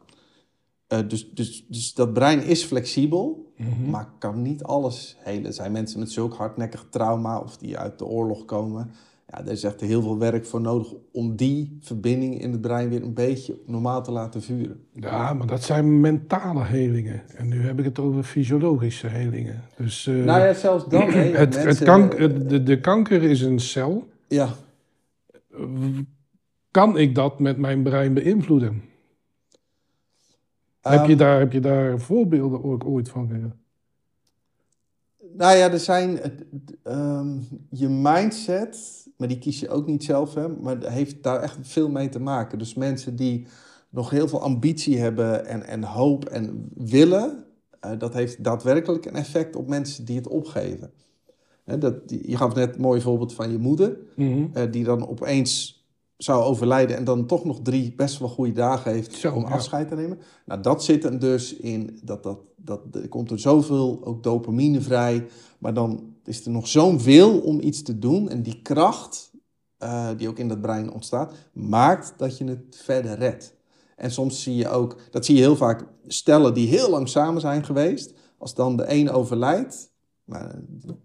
[0.88, 3.54] Eh, dus, dus, dus dat brein is flexibel,
[3.90, 5.46] maar kan niet alles helen.
[5.46, 8.92] Er zijn mensen met zulk hardnekkig trauma of die uit de oorlog komen.
[9.32, 12.90] Ja, er is echt heel veel werk voor nodig om die verbinding in het brein
[12.90, 14.84] weer een beetje normaal te laten vuren.
[14.94, 17.22] Ja, maar dat zijn mentale helingen.
[17.36, 19.64] En nu heb ik het over fysiologische helingen.
[19.78, 21.10] Dus eh, nou ja, zelfs dan.
[21.12, 24.08] het, mensen- kank, het- de, de kanker is een cel.
[24.28, 24.50] Ja,
[26.72, 28.82] Kan ik dat met mijn brein beïnvloeden?
[30.82, 33.28] heb, Ehm, je daar, heb je daar voorbeelden ook ooit van?
[33.28, 33.52] gehad?
[35.34, 36.20] Nou ja, er zijn.
[36.84, 37.38] ehm,
[37.70, 41.58] je mindset, maar die kies je ook niet zelf, hè, maar dat heeft daar echt
[41.62, 42.58] veel mee te maken.
[42.58, 43.48] Dus mensen die
[43.90, 47.44] nog heel veel ambitie hebben en, en hoop en willen,
[47.80, 50.92] eh, dat heeft daadwerkelijk een effect op mensen die het opgeven.
[51.64, 54.46] Hè, dat, je gaf net een mooi voorbeeld van je moeder, Mhm.
[54.54, 55.79] eh, die dan opeens
[56.22, 59.50] zou overlijden en dan toch nog drie best wel goede dagen heeft Zo, om ja.
[59.50, 60.20] afscheid te nemen.
[60.46, 64.82] Nou, dat zit er dus in, dat, dat, dat, er komt er zoveel ook dopamine
[64.82, 65.28] vrij,
[65.60, 69.32] maar dan is er nog zo'n wil om iets te doen en die kracht
[69.78, 73.56] eh, die ook in dat brein ontstaat, maakt dat je het verder redt.
[73.96, 77.42] En soms zie je ook, dat zie je heel vaak, stellen die heel lang samen
[77.42, 79.92] zijn geweest, als dan de een overlijdt,
[80.24, 80.60] maar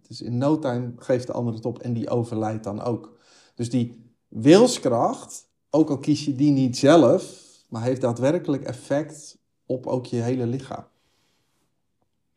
[0.08, 3.18] dus in no time geeft de ander het op en die overlijdt dan ook.
[3.54, 4.03] Dus die
[4.34, 10.16] wilskracht, ook al kies je die niet zelf, maar heeft daadwerkelijk effect op ook je
[10.16, 10.84] hele lichaam.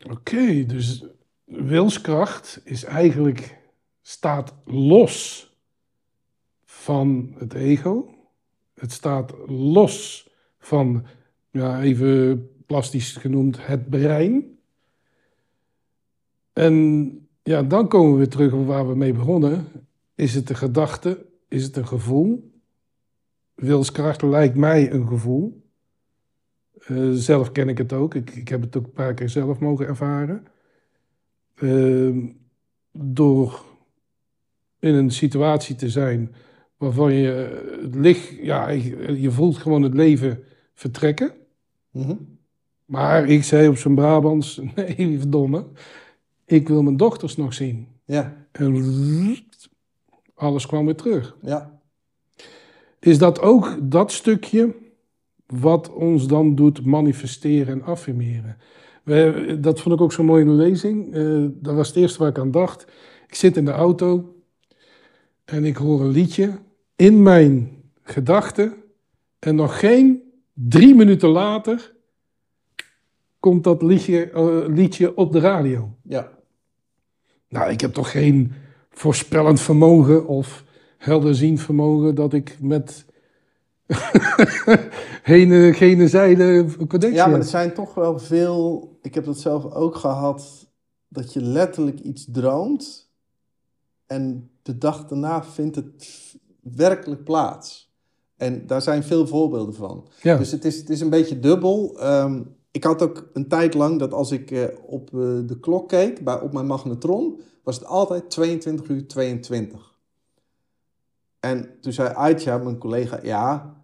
[0.10, 1.06] Oké, dus
[1.44, 3.60] wilskracht is eigenlijk,
[4.02, 5.50] staat los
[6.66, 8.10] van het ego.
[8.74, 10.30] Het staat los
[10.60, 11.06] van,
[11.52, 14.58] ja, even plastisch genoemd, het brein.
[16.54, 19.68] En ja, dan komen we weer terug op waar we mee begonnen.
[20.16, 21.26] Is het een gedachte?
[21.48, 22.52] Is het een gevoel?
[23.56, 25.66] Wilskracht lijkt mij een gevoel.
[26.80, 28.16] Eh, zelf ken ik het ook.
[28.16, 30.46] Ik, ik heb het ook een paar keer zelf mogen ervaren.
[31.56, 32.28] Ehm,
[32.92, 33.66] door
[34.80, 36.36] in een situatie te zijn
[36.78, 37.30] waarvan je
[37.82, 41.32] het licht, ja, je je voelt gewoon het leven vertrekken.
[41.92, 42.16] Mhm.
[42.86, 45.66] Maar ik zei op zijn Brabants, nee, verdomme,
[46.46, 47.88] Ik wil mijn dochters nog zien.
[48.06, 48.74] Ja, En
[50.38, 51.38] alles kwam weer terug.
[51.42, 51.80] ja,
[53.00, 54.76] Is dat ook dat stukje
[55.46, 58.58] wat ons dan doet manifesteren en affirmeren?
[59.04, 61.14] We, dat vond ik ook zo'n mooie lezing.
[61.14, 62.86] Eh, dat was het eerste waar ik aan dacht.
[63.28, 64.36] Ik zit in de auto
[65.46, 66.60] en ik hoor een liedje
[66.96, 68.74] in mijn gedachten.
[69.40, 70.22] En nog geen
[70.54, 71.96] drie minuten later
[73.40, 75.98] komt dat liedje, eh, liedje op de radio.
[76.04, 76.36] ja.
[77.50, 78.52] Nou, ik heb toch geen
[78.98, 80.64] voorspellend vermogen of
[80.98, 83.06] helderziend vermogen dat ik met
[85.24, 88.92] heen, gene zijde connectie Ja, maar er zijn toch wel veel.
[89.02, 90.68] Ik heb dat zelf ook gehad.
[91.08, 93.10] Dat je letterlijk iets droomt.
[94.06, 97.92] En de dag daarna vindt het werkelijk plaats.
[98.38, 100.08] En daar zijn veel voorbeelden van.
[100.22, 100.38] Ja.
[100.38, 102.00] Dus het is, het is een beetje dubbel.
[102.00, 105.90] Ehm, ik had ook een tijd lang dat als ik eh, op eh, de klok
[105.90, 109.96] keek, bij, op mijn magnetron, was het altijd 22 uur 22.
[111.40, 113.76] En toen zei Aitja, mijn collega, ja,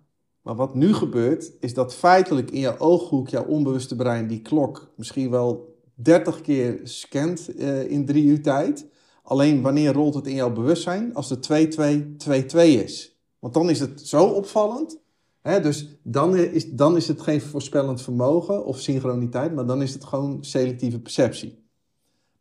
[0.41, 4.91] maar wat nu gebeurt, is dat feitelijk in jouw ooghoek, jouw onbewuste brein, die klok
[4.95, 8.85] misschien wel 30 keer scant eh, in drie uur tijd.
[9.23, 11.15] Alleen wanneer rolt het in jouw bewustzijn?
[11.15, 13.19] Als het 2222 is.
[13.39, 14.99] Want dan is het zo opvallend.
[15.41, 19.93] Hè, dus dan is, dan is het geen voorspellend vermogen of synchroniteit, maar dan is
[19.93, 21.62] het gewoon selectieve perceptie.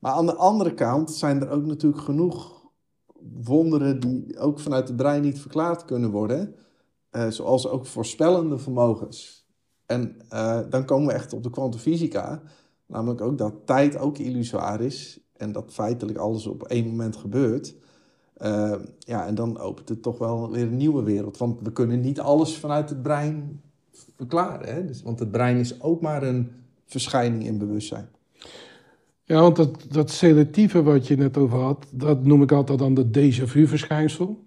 [0.03, 2.71] Maar aan de andere kant zijn er ook natuurlijk genoeg
[3.43, 6.55] wonderen die ook vanuit het brein niet verklaard kunnen worden.
[7.11, 9.47] eh, zoals ook voorspellende vermogens.
[9.87, 12.43] En eh, dan komen we echt op de kwantumfysica.
[12.87, 15.21] Namelijk ook dat tijd ook illusoir is.
[15.37, 17.77] En dat feitelijk alles op één moment gebeurt.
[18.35, 21.37] Eh, ja, en dan opent het toch wel weer een nieuwe wereld.
[21.37, 23.63] Want we kunnen niet alles vanuit het brein
[24.17, 24.75] verklaren.
[24.75, 24.87] Hè?
[24.87, 26.53] Dus, want het brein is ook maar een
[26.85, 28.09] verschijning in bewustzijn.
[29.33, 32.95] Ja, want dat, dat selectieve wat je net over had, dat noem ik altijd dan
[32.95, 34.45] de déjà vu verschijnsel.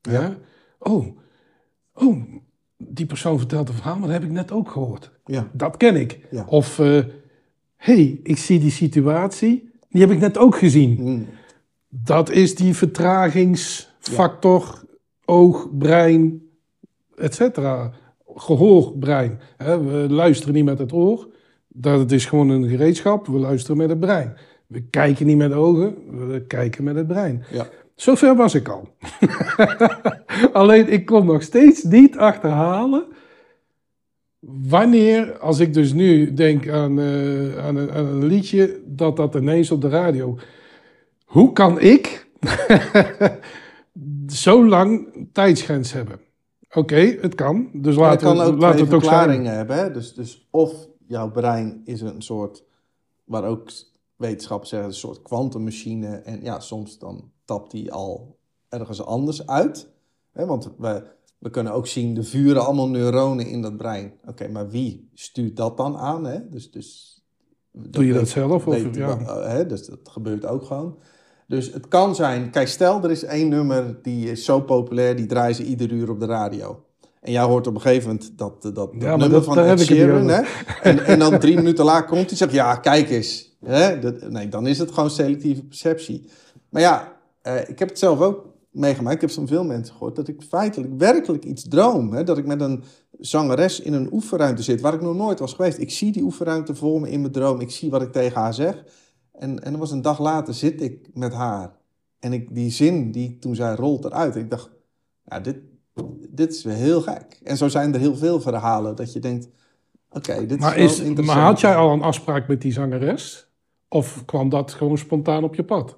[0.00, 0.36] Ja.
[0.78, 1.06] Oh,
[1.94, 2.22] oh,
[2.76, 5.10] die persoon vertelt een verhaal, maar dat heb ik net ook gehoord.
[5.24, 6.26] Ja, Dat ken ik.
[6.30, 6.44] Ja.
[6.48, 7.04] Of, hé,
[7.76, 10.96] hey, ik zie die situatie, die heb ik net ook gezien.
[11.00, 11.26] Mm,
[11.88, 14.84] Dat is die vertragingsfactor,
[15.24, 16.42] oog, brein,
[17.16, 17.92] et cetera.
[18.34, 19.40] Gehoorbrein.
[19.56, 21.28] Hè, We luisteren niet met het oor.
[21.78, 23.26] Dat is gewoon een gereedschap.
[23.26, 24.36] We luisteren met het brein.
[24.66, 25.94] We kijken niet met de ogen,
[26.28, 27.44] we kijken met het brein.
[27.50, 27.66] ja.
[27.94, 28.88] Zover was ik al.
[30.52, 33.04] Alleen ik kon nog steeds niet achterhalen.
[34.68, 39.34] Wanneer, als ik dus nu denk aan, eh, aan, een, aan een liedje, dat dat
[39.34, 40.38] ineens op de radio.
[41.24, 42.26] Hoe kan ik
[44.26, 46.20] zo lang tijdsgrens hebben?
[46.72, 47.68] Oké, het kan.
[47.72, 49.14] Dus het laten kan we, ook laten twee we het ook zijn.
[49.14, 49.76] verklaringen hebben.
[49.76, 49.90] Hè?
[49.90, 52.64] Dus, dus of jouw brein is een soort,
[53.24, 53.70] waar ook
[54.16, 56.16] wetenschappers zeggen, een soort kwantummachine.
[56.16, 58.38] En ja, soms dan tapt die al
[58.68, 59.88] ergens anders uit.
[60.32, 60.46] Hè?
[60.46, 61.06] Want we,
[61.38, 64.12] we kunnen ook zien, er vuren allemaal neuronen in dat brein.
[64.26, 66.24] Oké, maar wie stuurt dat dan aan?
[66.24, 66.48] Hè?
[66.48, 67.20] Dus, dus,
[67.72, 68.66] Doe je dat zelf?
[68.66, 69.40] Of, ja.
[69.48, 70.98] hè, dus dat gebeurt ook gewoon.
[71.46, 75.26] Dus het kan zijn, kijk, stel er is één nummer die is zo populair, die
[75.26, 76.85] draaien ze ieder uur op de radio.
[77.26, 79.80] En jij hoort op een gegeven moment dat, dat, dat maar nummer dat- van Ed
[79.80, 80.42] Sheeran, hè?
[80.82, 83.56] En, en dan drie minuten later komt hij zegt, ja, kijk eens.
[83.64, 83.98] Hè?
[83.98, 86.28] Dat, nee, dan is het gewoon selectieve perceptie.
[86.68, 89.14] Maar ja, eh, ik heb het zelf ook meegemaakt.
[89.14, 92.12] Ik heb van veel mensen gehoord dat ik feitelijk werkelijk iets droom.
[92.12, 92.24] Hè?
[92.24, 92.82] Dat ik met een
[93.18, 95.78] zangeres in een oefenruimte zit waar ik nog nooit was geweest.
[95.78, 97.60] Ik zie die oefenruimte voor me in mijn droom.
[97.60, 98.84] Ik zie wat ik tegen haar zeg.
[99.32, 101.76] En, en dan was een dag later zit ik met haar.
[102.18, 104.36] En ik, die zin die toen zei rolt eruit.
[104.36, 104.70] Ik dacht,
[105.24, 105.56] ja, dit,
[106.28, 107.40] dit is heel gek.
[107.42, 109.48] En zo zijn er heel veel verhalen dat je denkt,
[110.10, 111.38] oké, dit Maar, is is, wel interessant.
[111.38, 113.50] maar had jij al een afspraak met die zangeres?
[113.88, 115.96] Of kwam dat gewoon spontaan op je pad?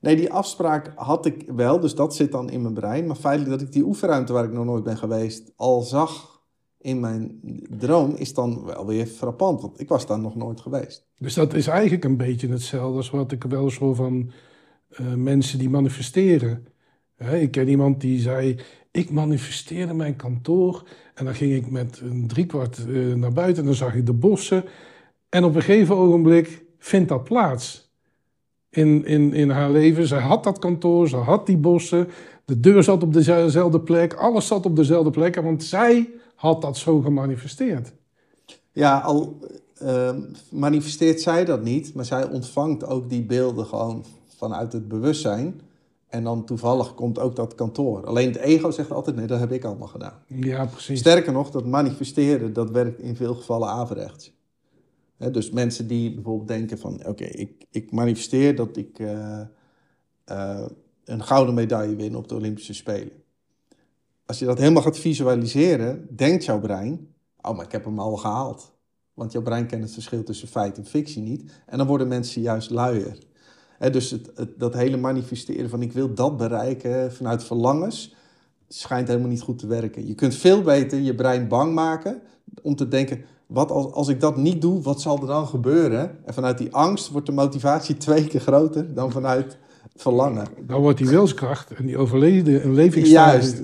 [0.00, 3.06] Nee, die afspraak had ik wel, dus dat zit dan in mijn brein.
[3.06, 6.42] Maar feitelijk dat ik die oefenruimte waar ik nog nooit ben geweest al zag
[6.78, 7.40] in mijn
[7.70, 9.60] droom, is dan wel weer frappant.
[9.60, 11.06] Want ik was daar nog nooit geweest.
[11.18, 14.30] Dus dat is eigenlijk een beetje hetzelfde als wat ik wel hoor van
[14.88, 16.66] eh, mensen die manifesteren.
[17.16, 18.58] Hè, ik ken iemand die zei,
[18.94, 20.82] ik manifesteerde mijn kantoor
[21.14, 24.12] en dan ging ik met een driekwart eh naar buiten en dan zag ik de
[24.12, 24.64] bossen.
[25.28, 27.90] En op een gegeven ogenblik vindt dat plaats
[28.70, 30.06] in, in, in haar leven.
[30.06, 32.08] Ze had dat kantoor, ze had die bossen,
[32.44, 36.76] de deur zat op dezelfde plek, alles zat op dezelfde plek, want zij had dat
[36.76, 37.92] zo gemanifesteerd.
[38.72, 39.38] Ja, al
[39.78, 40.14] eh,
[40.50, 44.04] manifesteert zij dat niet, maar zij ontvangt ook die beelden gewoon
[44.36, 45.60] vanuit het bewustzijn.
[46.14, 48.06] En dan toevallig komt ook dat kantoor.
[48.06, 50.22] Alleen het ego zegt altijd, nee, dat heb ik allemaal gedaan.
[50.26, 50.98] Ja, precies.
[50.98, 54.32] Sterker nog, dat manifesteren, dat werkt in veel gevallen averechts.
[55.16, 59.40] Dus mensen die bijvoorbeeld denken van, oké, ik, ik manifesteer dat ik eh,
[60.24, 60.66] eh,
[61.04, 63.12] een gouden medaille win op de Olympische Spelen.
[64.26, 68.16] Als je dat helemaal gaat visualiseren, denkt jouw brein, oh, maar ik heb hem al
[68.16, 68.72] gehaald.
[69.14, 71.62] Want jouw brein kent het verschil tussen feit en fictie niet.
[71.66, 73.18] En dan worden mensen juist luier.
[73.78, 78.14] Dus het, het, dat hele manifesteren van ik wil dat bereiken vanuit verlangens,
[78.68, 80.06] schijnt helemaal niet goed te werken.
[80.06, 82.20] Je kunt veel beter je brein bang maken
[82.62, 86.18] om te denken, wat als, als ik dat niet doe, wat zal er dan gebeuren?
[86.24, 89.58] En vanuit die angst wordt de motivatie twee keer groter dan vanuit
[89.96, 90.46] verlangen.
[90.66, 93.08] Dan wordt die wilskracht en die overlevingsstijl...
[93.10, 93.62] Juist,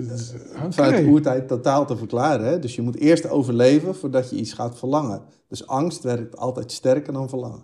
[0.70, 2.46] vanuit de oertijd totaal te verklaren.
[2.46, 2.58] Hè?
[2.58, 5.22] Dus je moet eerst overleven voordat je iets gaat verlangen.
[5.48, 7.62] Dus angst werkt altijd sterker dan verlangen.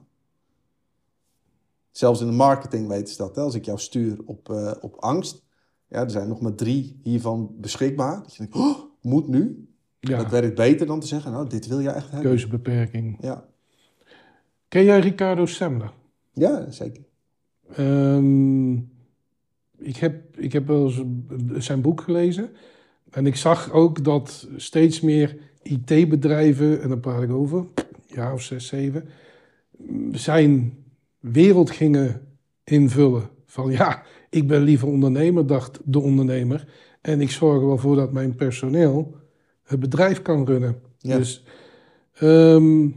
[1.96, 3.36] Zelfs in de marketing weten ze dat.
[3.36, 3.42] Hè?
[3.42, 5.44] Als ik jou stuur op, uh, op angst,
[5.88, 8.22] ja, er zijn nog maar drie hiervan beschikbaar.
[8.22, 9.68] Dat je denkt, oh, moet nu.
[10.00, 10.18] Ja.
[10.18, 12.30] Dat werkt beter dan te zeggen, nou, dit wil je echt hebben.
[12.30, 13.16] Keuzebeperking.
[13.20, 13.44] Ja,
[14.68, 15.92] Ken jij Ricardo Semler?
[16.32, 17.02] ja zeker.
[17.72, 18.74] Ehm,
[19.78, 22.50] ik, heb, ik heb wel eens zijn boek gelezen.
[23.10, 27.64] En ik zag ook dat steeds meer IT-bedrijven, en daar praat ik over,
[28.06, 29.08] jaar of zes, zeven,
[30.12, 30.84] zijn
[31.32, 32.20] wereld gingen
[32.64, 33.28] invullen.
[33.44, 36.68] Van ja, ik ben liever ondernemer, dacht de ondernemer.
[37.00, 39.16] En ik zorg er wel voor dat mijn personeel
[39.62, 40.80] het bedrijf kan runnen.
[40.98, 41.16] Ja.
[41.16, 41.44] Dus
[42.12, 42.88] ehm,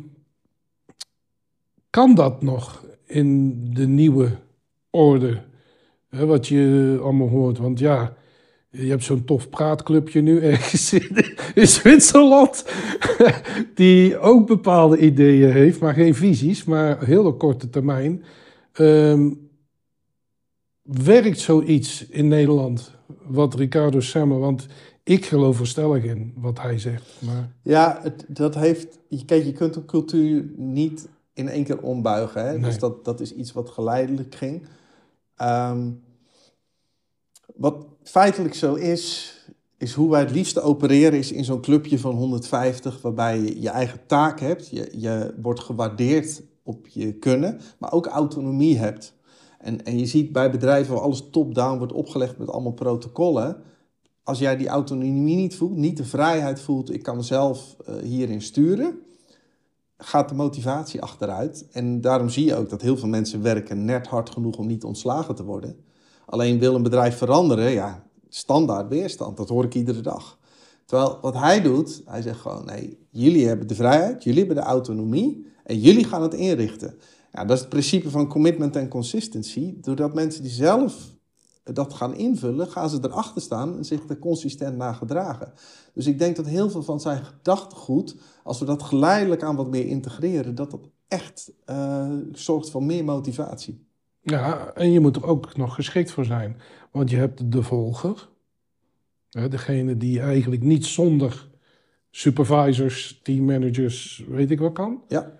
[1.90, 4.30] kan dat nog in de nieuwe
[4.90, 5.42] orde?
[6.10, 7.58] Hè, wat je allemaal hoort.
[7.58, 8.18] Want ja,
[8.72, 12.66] je hebt zo'n tof praatclubje nu ergens in, in Zwitserland.
[13.76, 18.24] Die ook bepaalde ideeën heeft, maar geen visies, maar heel op korte termijn.
[18.72, 19.32] Ehm,
[20.82, 22.92] werkt zoiets in Nederland?
[23.28, 24.68] Wat Ricardo Semmer, want
[25.04, 27.22] ik geloof er stellig in wat hij zegt.
[27.26, 29.00] Maar Ja, het, dat heeft.
[29.08, 32.46] je- Kijk, je kunt een cultuur niet in één keer ombuigen.
[32.46, 32.52] Hè?
[32.52, 32.62] Nee.
[32.62, 34.68] Dus dat, dat is iets wat geleidelijk ging.
[35.36, 35.90] Ehm,
[37.56, 39.34] wat feitelijk zo is,
[39.78, 43.70] is hoe wij het liefste opereren, is in zo'n clubje van 150, waarbij je je
[43.70, 44.70] eigen taak hebt.
[44.70, 49.14] Je, je wordt gewaardeerd op je kunnen, maar ook autonomie hebt.
[49.60, 53.62] En, en je ziet bij bedrijven waar alles top-down wordt opgelegd met allemaal protocollen.
[54.24, 58.41] Als jij die autonomie niet voelt, niet de vrijheid voelt, ik kan mezelf eh, hierin
[58.41, 58.99] sturen,
[59.97, 61.68] gaat de motivatie achteruit.
[61.72, 64.84] En daarom zie je ook dat heel veel mensen werken net hard genoeg om niet
[64.84, 65.88] ontslagen te worden.
[66.30, 69.38] Alleen wil een bedrijf veranderen, ja, standaard weerstand.
[69.38, 70.38] Dat hoor ik iedere dag.
[70.86, 74.70] Terwijl wat hij doet, hij zegt gewoon: nee, jullie hebben de vrijheid, jullie hebben de
[74.70, 76.98] autonomie en jullie gaan het inrichten.
[77.32, 79.76] Ja, dat is het principe van commitment en consistency.
[79.82, 81.18] Doordat mensen die zelf
[81.64, 85.54] dat gaan invullen, gaan ze erachter staan en zich er consistent naar gedragen.
[85.94, 89.70] Dus ik denk dat heel veel van zijn gedachtegoed, als we dat geleidelijk aan wat
[89.70, 93.88] meer integreren, dat dat echt eh, zorgt voor meer motivatie.
[94.22, 96.62] Ja, en je moet er ook nog geschikt voor zijn.
[96.92, 98.30] Want je hebt de volger,
[99.30, 101.48] hè, degene die eigenlijk niet zonder
[102.12, 105.02] supervisors, teammanagers, weet ik wat kan.
[105.08, 105.40] Ja.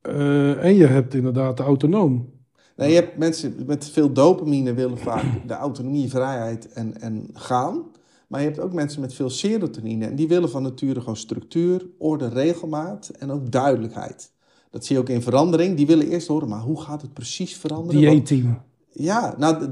[0.00, 2.30] Eh, en je hebt inderdaad de autonoom.
[2.76, 7.90] Nee, je hebt mensen met veel dopamine willen vaak de autonomie, vrijheid en, en gaan.
[8.26, 11.86] Maar je hebt ook mensen met veel serotonine en die willen van nature gewoon structuur,
[11.98, 14.31] orde, regelmaat en ook duidelijkheid.
[14.72, 15.76] Dat zie je ook in verandering.
[15.76, 18.00] Die willen eerst horen, maar hoe gaat het precies veranderen?
[18.00, 18.62] Dieetteam.
[18.92, 19.70] Ja, nou,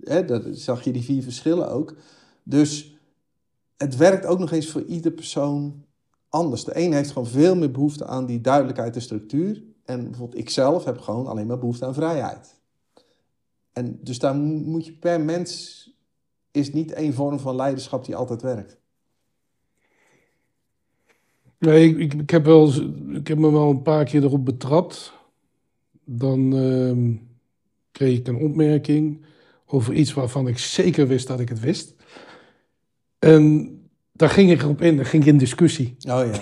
[0.00, 1.94] hè, daar zag je die vier verschillen ook.
[2.42, 2.98] Dus
[3.76, 5.84] het werkt ook nog eens voor ieder persoon
[6.28, 6.64] anders.
[6.64, 9.62] De een heeft gewoon veel meer behoefte aan die duidelijkheid en structuur.
[9.84, 12.60] En bijvoorbeeld ik zelf heb gewoon alleen maar behoefte aan vrijheid.
[13.72, 15.78] En dus daar mo- moet je per mens...
[16.50, 18.79] is niet één vorm van leiderschap die altijd werkt.
[21.60, 22.72] Nee, ik, ik, heb wel,
[23.12, 25.12] ik heb me wel een paar keer erop betrapt.
[26.04, 27.12] Dan ehm,
[27.92, 29.24] kreeg ik een opmerking
[29.66, 31.94] over iets waarvan ik zeker wist dat ik het wist.
[33.18, 33.70] En
[34.12, 35.96] daar ging ik erop in, daar ging ik in discussie.
[35.98, 36.40] Oh ja.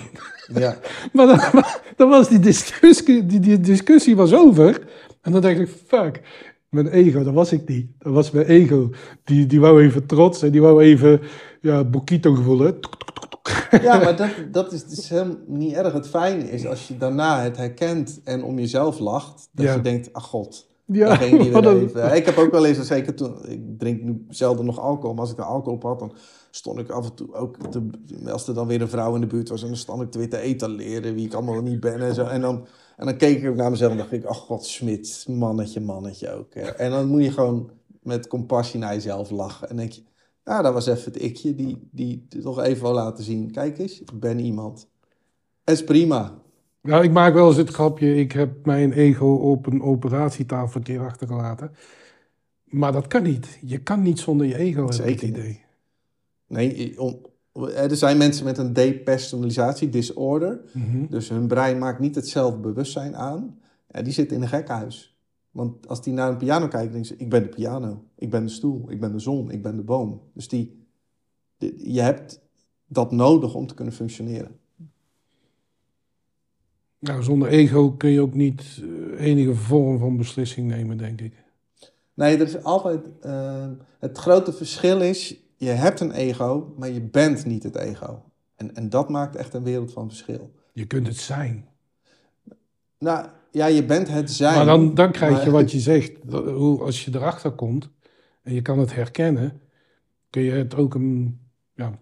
[0.59, 0.77] ja.
[1.13, 1.63] Maar dan,
[1.95, 4.87] dan was die discussie, die, die discussie was over.
[5.21, 6.21] En dan dacht ik, fuck,
[6.69, 7.87] mijn ego, dat was ik niet.
[7.97, 8.89] Dat was mijn ego.
[9.23, 11.21] Die, die wou even trots en die wou even,
[11.61, 12.71] ja, Bokito gevoel, hè.
[13.81, 15.93] Ja, maar dat, dat is dus helemaal niet erg.
[15.93, 19.49] Het fijne is als je daarna het herkent en om jezelf lacht.
[19.51, 19.73] Dat Ja.
[19.73, 22.15] je denkt, ach god, Ja, ging weer even.
[22.15, 25.31] Ik heb ook wel eens, zeker toen, ik drink nu zelden nog alcohol, maar als
[25.31, 26.13] ik alcohol op had, dan
[26.51, 27.87] stond ik af en toe ook, te,
[28.31, 30.29] als er dan weer een vrouw in de buurt was, en dan stond ik weer
[30.29, 32.25] te etaleren wie ik allemaal niet ben en zo.
[32.25, 32.65] En dan,
[32.97, 36.31] en dan keek ik ook naar mezelf en dacht ik, ach god, Smit, mannetje, mannetje
[36.33, 36.53] ook.
[36.53, 36.61] hè.
[36.61, 37.69] En dan moet je gewoon
[38.03, 39.69] met compassie naar jezelf lachen.
[39.69, 40.01] En denk je,
[40.49, 43.99] ja, dat was even het ikje die, die toch even wil laten zien, kijk eens,
[44.01, 44.87] ik ben iemand.
[45.63, 46.41] Het is prima.
[46.81, 50.83] Nou, ik maak wel eens het grapje, ik heb mijn ego op een operatietafel een
[50.85, 51.71] keer achtergelaten.
[52.63, 53.59] Maar dat kan niet.
[53.61, 55.61] Je kan niet zonder je ego, heb ik Zeker het idee.
[56.47, 57.27] Nee, om-
[57.75, 60.61] er zijn mensen met een depersonalisatie disorder.
[60.73, 61.05] Mhm.
[61.09, 63.59] Dus hun brein maakt niet hetzelfde bewustzijn aan.
[63.87, 65.18] Ja, die zit in een gekkenhuis.
[65.51, 67.15] Want als die naar een piano kijkt, denkt ze...
[67.17, 69.81] ik ben de piano, ik ben de stoel, ik ben de zon, ik ben de
[69.83, 70.21] boom.
[70.33, 70.85] Dus die,
[71.57, 72.41] die- je hebt
[72.87, 74.59] dat nodig om te kunnen functioneren.
[76.99, 81.43] Nou, zonder ego kun je ook niet eh, enige vorm van beslissing nemen, denk ik.
[82.13, 83.01] Nee, er is altijd...
[83.21, 83.69] eh,
[83.99, 88.23] het grote verschil is, je hebt een ego, maar je bent niet het ego.
[88.55, 90.51] En, en dat maakt echt een wereld van verschil.
[90.73, 91.67] Je kunt het zijn.
[92.99, 94.55] Nou, ja, je bent het zijn.
[94.55, 96.11] Maar dan, dan krijg je wat je zegt.
[96.31, 97.89] Hoe- Als je erachter komt
[98.43, 99.61] en je kan het herkennen,
[100.29, 101.39] kun je het ook een,
[101.73, 101.99] ja,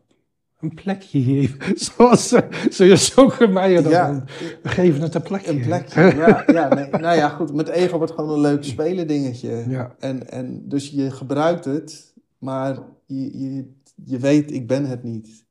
[0.59, 1.59] een plekje geven.
[1.85, 4.23] Zoals, eh, Joke Meijer dat Ja.
[4.63, 5.51] We geven het een plekje.
[5.51, 6.43] Een plekje, ja.
[6.47, 7.53] ja nee, nou ja, goed.
[7.53, 9.65] Met ego wordt gewoon een leuk spelen dingetje.
[9.67, 9.95] Ja.
[9.99, 13.73] En, en dus je gebruikt het, maar je, je,
[14.05, 15.45] je weet, ik ben het niet.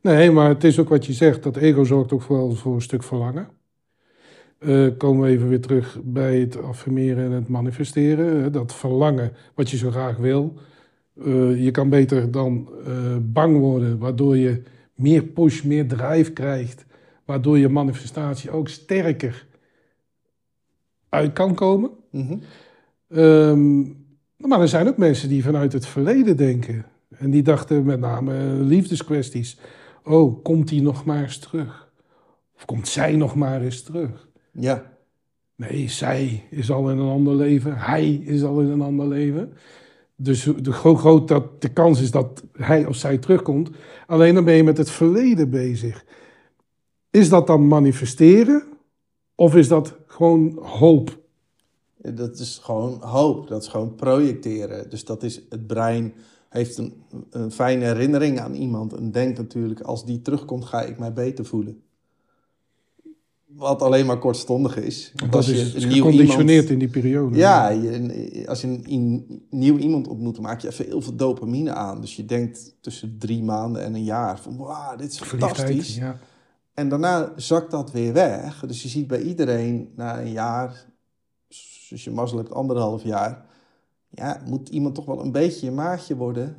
[0.00, 1.42] Nee, maar het is ook wat je zegt.
[1.42, 3.48] Dat ego zorgt ook wel voor een stuk verlangen.
[4.60, 8.52] Eh, komen we even weer terug bij het affirmeren en het manifesteren.
[8.52, 10.54] Dat verlangen wat je zo graag wil.
[11.24, 14.62] Eh, je kan beter dan eh, bang worden, waardoor je
[14.94, 16.84] meer push, meer drive krijgt.
[17.24, 19.46] Waardoor je manifestatie ook sterker
[21.08, 21.90] uit kan komen.
[22.10, 22.36] Mhm.
[23.08, 23.80] Ehm,
[24.36, 26.86] maar er zijn ook mensen die vanuit het verleden denken.
[27.08, 29.58] En die dachten met name liefdeskwesties.
[30.04, 31.92] Oh, komt hij nog maar eens terug?
[32.56, 34.28] Of komt zij nog maar eens terug?
[34.52, 34.90] Ja,
[35.60, 37.76] Nee, zij is al in een ander leven.
[37.76, 39.52] Hij is al in een ander leven.
[40.16, 43.70] Dus de, hoe groot dat de kans is dat hij of zij terugkomt.
[44.06, 46.04] Alleen dan ben je met het verleden bezig.
[47.10, 48.62] Is dat dan manifesteren?
[49.34, 51.18] Of is dat gewoon hoop?
[51.96, 53.48] dat is gewoon hoop.
[53.48, 54.90] Dat is gewoon projecteren.
[54.90, 56.14] Dus dat is het brein
[56.48, 60.98] heeft een, een fijne herinnering aan iemand en denkt natuurlijk, als die terugkomt, ga ik
[60.98, 61.82] mij beter voelen.
[63.56, 65.12] Wat alleen maar kortstondig is.
[65.16, 67.36] Want Dat als je is, nieuw geconditioneerd iemand- in die periode.
[67.36, 71.72] Ja, je, als je een, een nieuw iemand ontmoet, maak je even heel veel dopamine
[71.72, 72.00] aan.
[72.00, 75.96] Dus je denkt tussen drie maanden en een jaar van, wauw, dit is fantastisch.
[75.96, 76.18] ja.
[76.74, 78.64] En daarna zakt dat weer weg.
[78.66, 80.86] Dus je ziet bij iedereen na een jaar,
[81.90, 83.44] als je mazzel hebt, anderhalf jaar,
[84.08, 86.56] ja, moet iemand toch wel een beetje je maatje worden.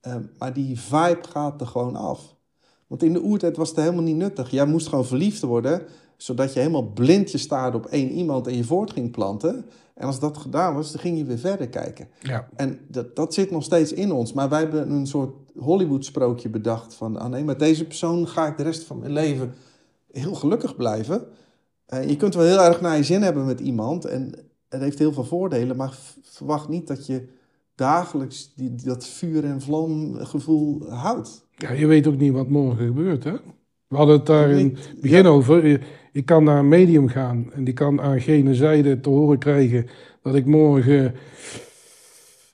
[0.00, 2.34] Eh, maar die vibe gaat er gewoon af.
[2.86, 4.50] Want in de oertijd was het helemaal niet nuttig.
[4.50, 5.82] Jij moest gewoon verliefd worden,
[6.16, 9.66] zodat je helemaal blind je staarde op één iemand en je voort ging planten.
[9.94, 12.08] En als dat gedaan was, dan ging je weer verder kijken.
[12.20, 12.48] Ja.
[12.56, 14.32] En dat, dat zit nog steeds in ons.
[14.32, 17.16] Maar wij hebben een soort Hollywood-sprookje bedacht van...
[17.16, 19.54] ah nee, met deze persoon ga ik de rest van mijn leven
[20.12, 21.26] heel gelukkig blijven.
[21.86, 24.04] Eh, je kunt wel heel erg naar je zin hebben met iemand...
[24.04, 24.34] en
[24.68, 25.76] het heeft heel veel voordelen...
[25.76, 27.28] maar verwacht niet dat je
[27.74, 31.46] dagelijks die, dat vuur- en vlamgevoel houdt.
[31.56, 33.36] ja, je weet ook niet wat morgen gebeurt, hè?
[33.88, 35.86] We hadden het daar in het begin over.
[36.14, 39.38] Je- Ik kan naar een medium gaan en die kan aan gene zijde te horen
[39.38, 39.86] krijgen
[40.22, 41.14] dat ik morgen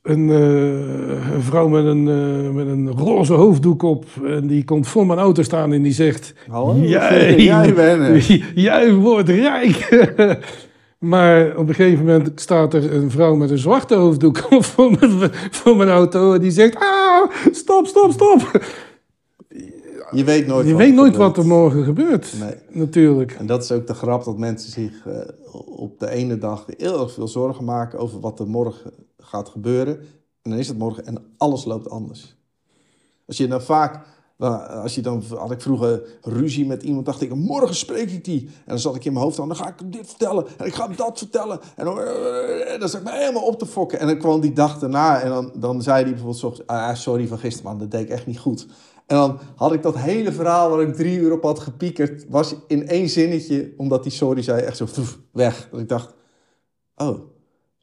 [0.03, 4.89] een, eh, een vrouw met een, eh, met een roze hoofddoek op en die komt
[4.89, 6.35] voor mijn auto staan en die zegt...
[6.49, 6.77] Hallo?
[6.83, 9.89] Jij, Jij bent jij wordt rijk.
[10.99, 15.31] maar op een gegeven moment staat er een vrouw met een zwarte hoofddoek voor mijn,
[15.51, 16.33] voor mijn auto.
[16.35, 18.61] En die zegt, ah, stop, stop, stop.
[20.13, 22.35] Je weet nooit Je wat weet er nooit wat er morgen gebeurt.
[22.41, 22.55] Nee.
[22.69, 23.33] Natuurlijk.
[23.33, 25.19] En dat is ook de grap dat mensen zich eh,
[25.67, 29.99] op de ene dag heel erg veel zorgen maken over wat er morgen gaat gebeuren.
[30.43, 32.37] En dan is het morgen en alles loopt anders.
[33.27, 34.05] Als je dan vaak,
[34.39, 38.25] dan- als je dan, had ik vroeger ruzie met iemand, dacht ik, morgen spreek ik
[38.25, 38.41] die.
[38.43, 40.67] En dan zat ik in mijn hoofd aan, dan ga ik hem dit vertellen en
[40.67, 41.61] ik ga hem dat vertellen.
[41.77, 43.99] En dan, eh, dan zat ik me helemaal op te fokken.
[44.01, 47.39] En dan kwam die dag daarna en dan, dan zei hij bijvoorbeeld, ah, sorry van
[47.39, 48.67] gisteren man, dat deed ik echt niet goed.
[49.11, 52.55] En dan had ik dat hele verhaal waar ik drie uur op had gepiekerd, was
[52.67, 54.87] in één zinnetje, omdat die sorry zei, echt zo
[55.33, 55.69] weg.
[55.71, 56.15] Dat ik dacht,
[56.97, 57.19] oh, oh,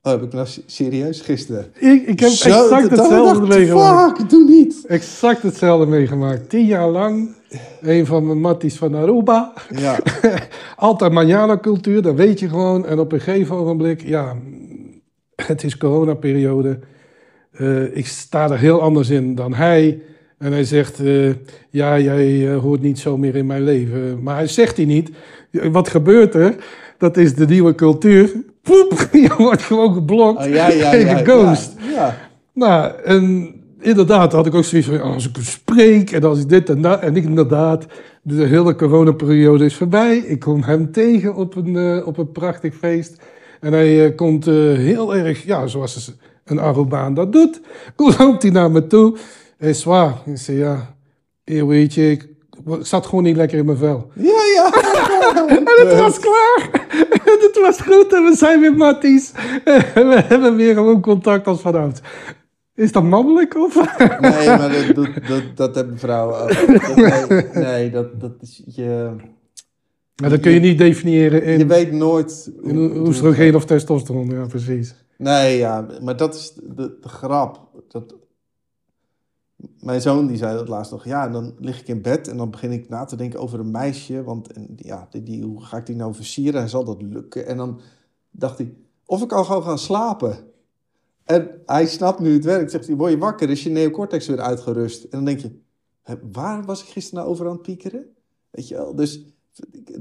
[0.01, 1.65] heb ik nou se- serieus gisteren?
[1.79, 4.17] Ik, ik heb Zo, exact hetzelfde dacht meegemaakt.
[4.17, 4.85] Fuck, doe niet.
[4.85, 6.49] Exact hetzelfde meegemaakt.
[6.49, 7.35] Tien jaar lang.
[7.81, 9.53] Een van mijn matties van Aruba.
[9.75, 9.99] Ja,
[10.75, 12.85] Altijd manjana cultuur, dat weet je gewoon.
[12.85, 14.35] En op een gegeven ogenblik, ja,
[15.35, 16.79] het is coronaperiode.
[17.51, 20.01] Eh ik sta er heel anders in dan hij.
[20.37, 21.29] En hij zegt, eh,
[21.69, 24.23] ja, jij eh, hoort niet zo meer in mijn leven.
[24.23, 25.09] Maar hij zegt hij niet.
[25.51, 26.55] Wat gebeurt er?
[26.97, 28.31] Dat is de nieuwe cultuur.
[28.61, 31.73] Poep, je wordt gewoon geblokt Oh, ja, ja, en ja, geghost.
[31.93, 32.17] ja.
[32.53, 36.69] Nou, en inderdaad had ik ook zoiets van, als ik spreek en als ik dit
[36.69, 37.01] en dat.
[37.01, 37.85] En ik inderdaad,
[38.21, 40.17] de hele coronaperiode is voorbij.
[40.17, 43.21] Ik kom hem tegen op een, eh, op een prachtig feest.
[43.59, 46.15] En hij eh, komt heel erg, ja, zoals
[46.45, 47.61] een Arubaan dat doet.
[48.17, 49.17] Loopt hij naar me toe.
[49.57, 49.85] Hij is.
[50.25, 50.95] Ik zei, ja,
[51.45, 52.27] eer weet je, ik,
[52.81, 54.11] zat gewoon niet lekker in mijn vel.
[54.15, 54.71] Ja, ja.
[55.57, 56.69] En het was klaar.
[57.27, 59.31] En het was goed en we zijn weer matties.
[59.93, 61.99] We hebben weer gewoon contact als vanouds.
[62.75, 63.75] Is dat mannelijk of?
[64.19, 66.49] Nee, maar dat, doet- dat, dat hebben vrouwen ook.
[66.49, 66.95] Dat-
[67.29, 69.11] nee, nee, dat, dat is je...
[70.21, 72.51] Maar dat kun je niet definiëren Je in, weet nooit...
[72.73, 74.29] oestrogeen of testosteron.
[74.29, 74.95] Ja, precies.
[75.17, 77.59] Nee, ja, maar dat is de, de grap.
[77.87, 78.15] Dat...
[79.79, 81.05] Mijn zoon die zei dat laatst nog.
[81.05, 83.71] Ja, dan lig ik in bed en dan begin ik na te denken over een
[83.71, 84.23] meisje.
[84.23, 86.61] Want en, ja, die, die, hoe ga ik die nou versieren?
[86.61, 87.45] En zal dat lukken?
[87.45, 87.79] En dan
[88.31, 88.73] dacht hij,
[89.05, 90.37] of ik kan gewoon gaan slapen.
[91.23, 92.69] En hij snapt nu het werk.
[92.69, 93.49] Zegt hij, word je wakker?
[93.49, 95.03] Is je neocortex weer uitgerust?
[95.03, 95.59] En dan denk je,
[96.31, 98.05] waar was ik gisteren nou over aan het piekeren?
[98.49, 98.95] Weet je wel?
[98.95, 99.25] Dus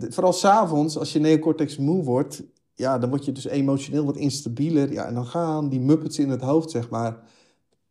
[0.09, 2.43] vooral s'avonds, als je neocortex moe wordt,
[2.75, 4.93] ja, dan word je dus emotioneel wat instabieler.
[4.93, 7.19] Ja, en dan gaan die muppets in het hoofd, zeg maar.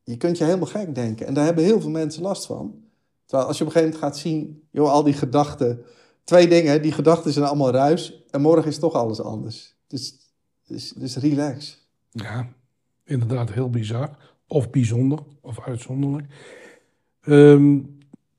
[0.05, 1.27] Je kunt je helemaal gek denken.
[1.27, 2.75] En daar hebben heel veel mensen last van.
[3.25, 5.83] Terwijl als je op een gegeven moment gaat zien, joh, al die gedachten.
[6.23, 8.23] Twee dingen, die gedachten zijn allemaal ruis.
[8.31, 9.75] En morgen is toch alles anders.
[9.87, 10.15] Dus,
[10.65, 11.87] dus, dus relax.
[12.11, 12.49] Ja,
[13.03, 14.17] inderdaad heel bizar.
[14.47, 16.27] Of bijzonder, of uitzonderlijk.
[17.21, 17.79] Ehm,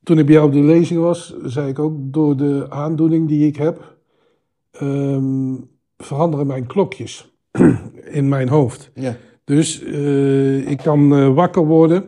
[0.02, 3.46] toen ik bij jou op de lezing was, zei ik ook, door de aandoening die
[3.46, 3.96] ik heb,
[4.70, 5.54] ehm,
[5.96, 7.34] veranderen mijn klokjes
[8.18, 8.90] in mijn hoofd.
[8.94, 9.16] Ja.
[9.46, 12.04] Dus eh, ik kan eh, wakker worden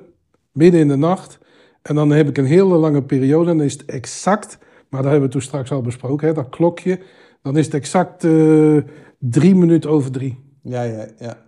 [0.53, 1.39] midden in de nacht.
[1.83, 3.51] En dan heb ik een hele lange periode.
[3.51, 4.59] En dan is het exact,
[4.89, 7.01] maar dat hebben we toen straks al besproken, hè, dat klokje.
[7.43, 8.77] Dan is het exact eh,
[9.19, 10.39] drie minuten over drie.
[10.63, 11.47] Ja, ja, ja.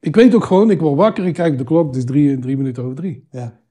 [0.00, 2.38] Ik weet ook gewoon, ik word wakker, ik kijk op de klok, het is drie,
[2.38, 3.26] drie minuten over drie.
[3.30, 3.62] ja.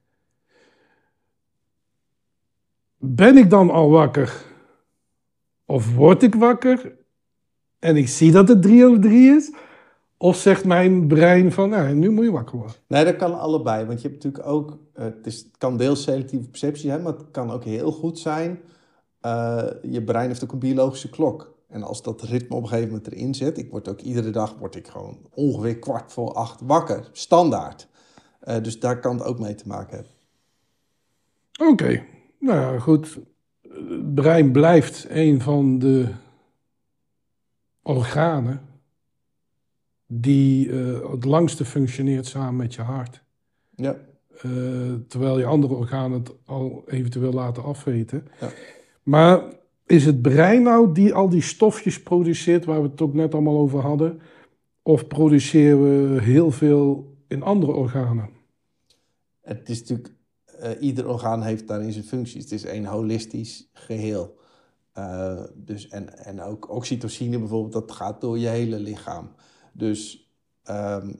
[2.97, 4.43] Ben ik dan al wakker?
[5.66, 6.95] Of word ik wakker
[7.80, 9.51] en ik zie dat het drie over drie is?
[10.24, 12.76] Of zegt mijn brein van, nou, nu moet je wakker worden?
[12.88, 13.86] Nee, dat kan allebei.
[13.86, 17.13] Want je hebt natuurlijk ook, eh, het, is, het kan deels selectieve perceptie zijn, maar
[17.13, 18.59] het kan ook heel goed zijn.
[19.21, 21.55] eh, je brein heeft ook een biologische klok.
[21.67, 24.55] En als dat ritme op een gegeven moment erin zit, ik word ook iedere dag
[24.59, 27.88] word ik gewoon ongeveer kwart voor acht wakker, standaard.
[28.39, 30.11] Eh, dus daar kan het ook mee te maken hebben.
[31.71, 32.03] Oké,
[32.39, 33.19] nou goed.
[33.61, 36.07] Het brein blijft een van de
[37.82, 38.71] organen
[40.22, 43.24] die eh, het langste functioneert samen met je hart.
[43.76, 43.95] Ja,
[44.34, 44.51] Eh,
[45.07, 48.28] terwijl je andere organen het al eventueel laten afweten.
[48.39, 48.49] Ja.
[49.03, 49.43] Maar
[49.86, 53.57] is het brein nou die al die stofjes produceert waar we het ook net allemaal
[53.57, 54.20] over hadden?
[54.82, 58.30] Of produceren we heel veel in andere organen?
[59.43, 60.14] het is natuurlijk,
[60.45, 62.43] eh, ieder orgaan heeft daarin zijn functies.
[62.43, 64.38] Het is een holistisch geheel.
[64.91, 69.32] Eh, dus en, en ook oxytocine bijvoorbeeld, dat gaat door je hele lichaam.
[69.74, 70.32] Dus
[70.63, 71.13] ehm,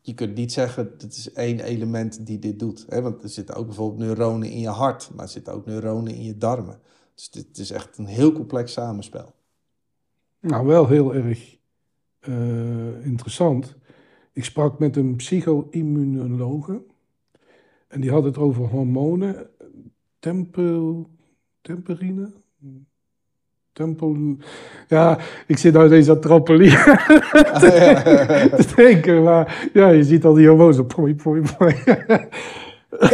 [0.00, 2.86] je kunt niet zeggen, dat is één element die dit doet.
[2.88, 3.02] Hè?
[3.02, 6.24] Want er zitten ook bijvoorbeeld neuronen in je hart, maar er zitten ook neuronen in
[6.24, 6.80] je darmen.
[7.14, 9.34] Dus dit is echt een heel complex samenspel.
[10.40, 11.56] Nou, wel heel erg
[12.20, 13.76] eh, interessant.
[14.32, 16.82] Ik sprak met een psycho-immunologe.
[17.88, 19.50] En die had het over hormonen.
[20.18, 21.10] Tempel,
[21.60, 22.32] temperine?
[23.74, 24.16] Tempel...
[24.88, 26.76] Ja, ik zit nou ineens aan trampoline
[27.60, 29.22] te denken.
[29.22, 30.86] Maar ja, je ziet al die hormonen.
[30.86, 31.74] Poi, poi, poi.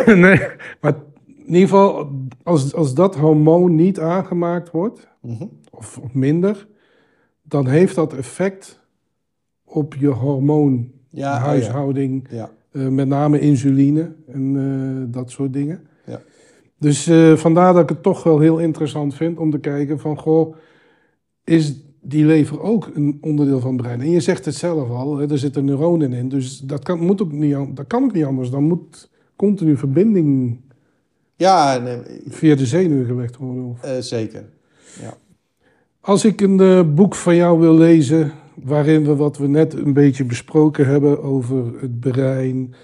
[0.25, 0.41] nee,
[0.81, 0.95] maar
[1.27, 2.11] in ieder geval,
[2.43, 5.45] als, als dat hormoon niet aangemaakt wordt, Mhm.
[5.71, 6.67] of, of minder,
[7.43, 8.81] dan heeft dat effect
[9.65, 12.27] op je hormoonhuishouding.
[12.31, 12.81] Ja, oh ja.
[12.81, 14.63] Eh, met name insuline en eh,
[15.15, 15.87] dat soort dingen.
[16.81, 20.19] Dus eh, vandaar dat ik het toch wel heel interessant vind om te kijken van,
[20.19, 20.55] goh,
[21.45, 24.01] is die lever ook een onderdeel van het brein?
[24.01, 27.23] En je zegt het zelf al, hè, er zitten neuronen in, dus dat kan, moet
[27.23, 28.51] ook niet, dat kan ook niet anders.
[28.51, 30.59] Dan moet continu verbinding
[31.41, 33.65] ja nee, via de zenuwen gelegd worden.
[33.65, 33.83] Of...
[33.83, 34.45] eh, zeker.
[35.01, 35.15] Ja.
[36.01, 39.93] Als ik een eh, boek van jou wil lezen, waarin we wat we net een
[39.93, 42.75] beetje besproken hebben over het brein,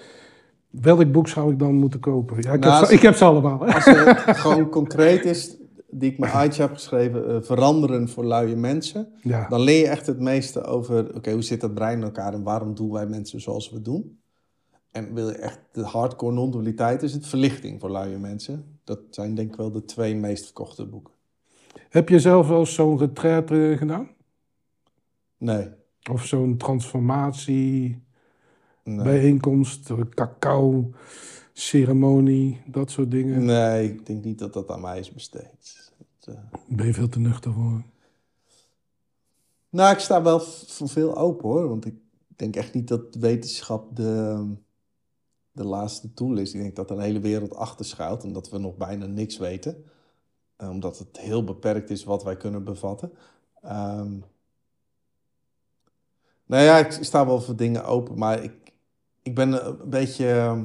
[0.70, 2.36] welk boek zou ik dan moeten kopen?
[2.42, 3.66] Ja, ik, Nou, heb, als- ze, ik heb ze allemaal.
[3.66, 5.56] Als het gewoon concreet is,
[5.90, 9.08] die ik met Aitje heb geschreven, eh, veranderen voor luie mensen.
[9.22, 9.48] Ja.
[9.48, 12.42] Dan leer je echt het meeste over, oké, hoe zit dat brein in elkaar en
[12.42, 14.18] waarom doen wij mensen zoals we doen?
[14.90, 18.78] En wil je echt de hardcore non-dualiteit, is het verlichting voor luie mensen.
[18.84, 21.12] Dat zijn denk ik wel de twee meest verkochte boeken.
[21.88, 24.08] Heb je zelf wel eens zo'n retraite gedaan?
[25.38, 25.68] Nee.
[26.10, 28.02] Of zo'n transformatie?
[28.86, 29.04] Nee.
[29.04, 30.90] bijeenkomst, cacao,
[31.52, 33.44] ceremonie, dat soort dingen.
[33.44, 35.90] Nee, ik denk niet dat dat aan mij is besteed.
[36.20, 37.82] Dat, eh, Ben je veel te nuchter voor?
[39.68, 41.68] Nou, ik sta wel voor veel open hoor.
[41.68, 41.94] Want ik
[42.36, 44.46] denk echt niet dat wetenschap de,
[45.52, 46.54] de laatste tool is.
[46.54, 49.36] Ik denk dat er een hele wereld achter schuilt en dat we nog bijna niks
[49.36, 49.84] weten.
[50.56, 53.12] Eh, Omdat het heel beperkt is wat wij kunnen bevatten.
[53.62, 54.12] Ehm
[56.46, 58.65] nou ja, ik sta wel voor dingen open, maar ik,
[59.26, 60.64] ik ben een beetje ehm,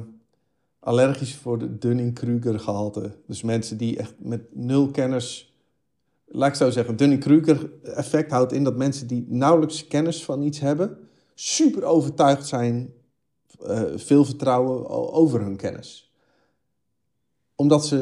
[0.80, 3.16] allergisch voor de Dunning-Kruger gehalte.
[3.26, 5.54] Dus mensen die echt met nul kennis
[6.26, 10.60] laat ik zo zeggen, Dunning-Kruger effect houdt in dat mensen die nauwelijks kennis van iets
[10.60, 10.98] hebben,
[11.34, 12.92] super overtuigd zijn,
[13.66, 16.12] eh, veel vertrouwen over hun kennis.
[17.54, 17.98] Omdat ze,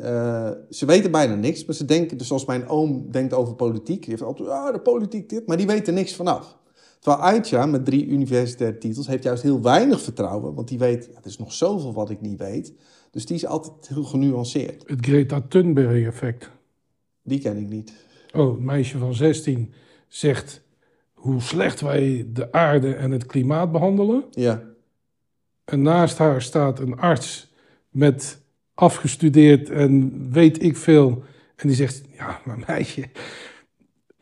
[0.00, 4.00] eh, ze weten bijna niks, maar ze denken, dus zoals mijn oom denkt over politiek,
[4.00, 6.60] die heeft altijd, ah, de politiek dit, maar die weet er niks vanaf.
[7.02, 11.18] Terwijl Aitja met drie universitaire titels heeft juist heel weinig vertrouwen, want die weet, ja,
[11.18, 12.72] er is nog zoveel wat ik niet weet.
[13.10, 14.82] Dus die is altijd heel genuanceerd.
[14.86, 16.50] Het Greta Thunberg effect.
[17.22, 17.92] Die ken ik niet.
[18.34, 19.72] Oh, een meisje van 16
[20.08, 20.62] zegt
[21.12, 24.24] hoe slecht wij de aarde en het klimaat behandelen.
[24.30, 24.62] Ja,
[25.64, 27.52] En naast haar staat een arts
[27.88, 28.40] met
[28.74, 31.22] afgestudeerd en weet ik veel.
[31.56, 33.08] En die zegt, ja, maar meisje,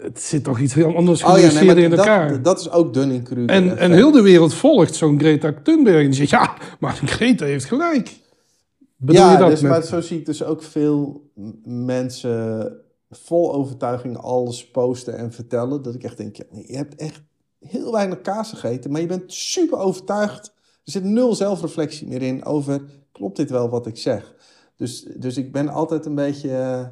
[0.03, 2.43] het zit toch iets heel anders Oh ja, nee, in dat, elkaar.
[2.43, 3.49] dat is ook Dunning-Kruger.
[3.49, 6.07] en, en heel de wereld volgt zo'n Greta Thunberg.
[6.07, 8.19] En zegt, ja, maar Greta heeft gelijk.
[8.97, 9.71] Bedoel ja, je dat dus, met...
[9.71, 11.31] maar zo zie ik dus ook veel
[11.65, 12.73] mensen
[13.11, 15.83] vol overtuiging alles posten en vertellen.
[15.83, 17.23] Dat ik echt denk, ja, je hebt echt
[17.61, 20.47] heel weinig kaas gegeten, maar je bent super overtuigd.
[20.85, 22.83] Er zit nul zelfreflectie meer in over,
[23.13, 24.35] klopt dit wel wat ik zeg?
[24.77, 26.87] Dus, dus ik ben altijd een beetje eh,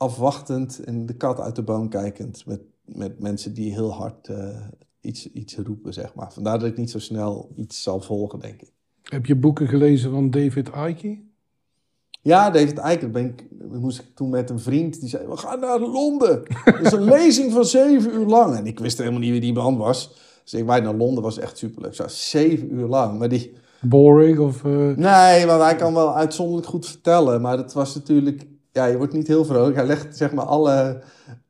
[0.00, 4.60] afwachtend en de kat uit de boom kijkend met, met mensen die heel hard eh,
[5.00, 6.32] iets, iets roepen, zeg maar.
[6.32, 8.72] Vandaar dat ik niet zo snel iets zal volgen, denk ik.
[9.02, 11.18] Heb je boeken gelezen van David Icke?
[12.22, 15.60] Ja, David Eiker ben ik, moest ik toen met een vriend die zei: We gaan
[15.60, 16.42] naar Londen.
[16.64, 18.56] Het is een lezing van zeven uur lang.
[18.56, 20.14] En ik wist helemaal niet wie die man was.
[20.42, 21.94] Dus ik wij naar Londen was echt superleuk.
[21.94, 23.18] Zo, zeven uur lang.
[23.18, 24.64] Maar die, Boring of...
[24.64, 27.40] eh, nee, want hij kan wel uitzonderlijk goed vertellen.
[27.40, 29.76] Maar het was natuurlijk, ja, je wordt niet heel vrolijk.
[29.76, 31.02] Hij legt zeg maar alle,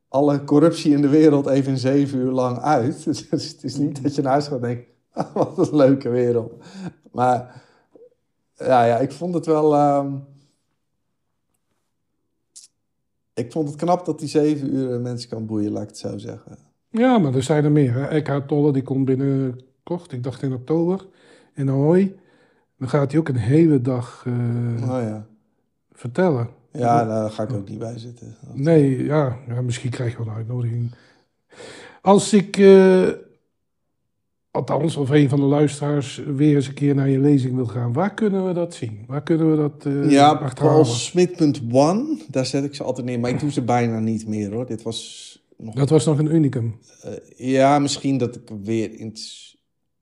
[0.07, 3.03] alle corruptie in de wereld even in zeven uur lang uit.
[3.05, 6.09] Dus het is niet dat je naar huis gaat en denkt: "Ah, Wat een leuke
[6.09, 6.53] wereld.
[7.11, 7.63] Maar
[8.53, 9.75] ja, ja ik vond het wel.
[9.75, 10.15] ehm,
[13.33, 16.17] ik vond het knap dat die zeven uur mensen kan boeien, laat ik het zo
[16.17, 16.57] zeggen.
[16.89, 17.93] Ja, maar er zijn er meer.
[17.93, 18.05] Hè?
[18.07, 21.07] Eckhart Tolle, die komt binnenkort, ik dacht in oktober,
[21.53, 22.15] in Ahoy.
[22.77, 24.33] Dan gaat hij ook een hele dag eh,
[24.89, 25.25] Oh ja.
[25.91, 26.49] vertellen.
[26.73, 28.35] Ja, daar ga ik ook niet bij zitten.
[28.53, 30.91] Nee, ja, ja, misschien krijg je wel een uitnodiging.
[32.01, 33.07] Als ik, eh,
[34.51, 37.93] althans, of een van de luisteraars weer eens een keer naar je lezing wil gaan,
[37.93, 39.03] waar kunnen we dat zien?
[39.07, 43.19] Waar kunnen we dat eh Ja, paulsmit.one, daar zet ik ze altijd neer.
[43.19, 44.65] Maar ik doe ze bijna niet meer hoor.
[44.65, 45.75] Dit was nog...
[45.75, 46.79] Dat was nog een unicum.
[47.01, 49.15] eh, ja, misschien dat ik weer in...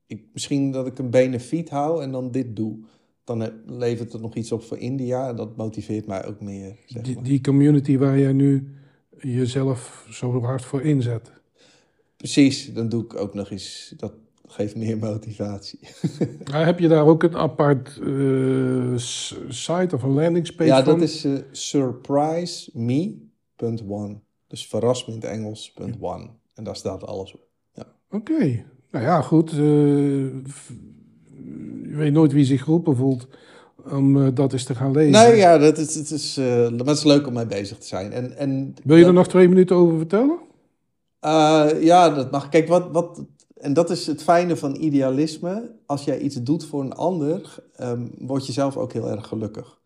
[0.07, 2.77] Ik, misschien dat ik een benefiet hou en dan dit doe.
[3.37, 5.29] Dan levert het nog iets op voor India.
[5.29, 6.75] En dat motiveert mij ook meer.
[6.85, 7.23] Zeg Die, maar.
[7.23, 8.73] die community waar jij nu
[9.17, 11.31] jezelf zo hard voor inzet.
[12.17, 13.93] Precies, dan doe ik ook nog eens...
[13.97, 14.13] Dat
[14.47, 15.79] geeft meer motivatie.
[16.51, 18.93] Maar heb je daar ook een apart eh,
[19.49, 20.99] site of een landingspage ja, van?
[20.99, 24.19] dat is eh, surpriseme.one.
[24.47, 26.29] Dus verras me in het Engels, punt one.
[26.53, 27.47] En daar staat alles op.
[28.11, 28.65] Oké.
[28.91, 29.51] Nou ja, goed.
[29.51, 30.25] eh,
[31.89, 33.27] je weet nooit wie zich geroepen voelt
[33.91, 35.11] om eh, dat eens te gaan lezen.
[35.11, 37.87] Nee, ja, dat is, het is, eh, maar het is leuk om mee bezig te
[37.87, 38.11] zijn.
[38.11, 40.37] En, en, Wil je er dat- nog twee minuten over vertellen?
[41.19, 42.49] Eh, ja, dat mag.
[42.49, 43.23] Kijk, wat, wat,
[43.57, 45.71] en dat is het fijne van idealisme.
[45.85, 49.77] Als jij iets doet voor een ander, ehm, word je zelf ook heel erg gelukkig.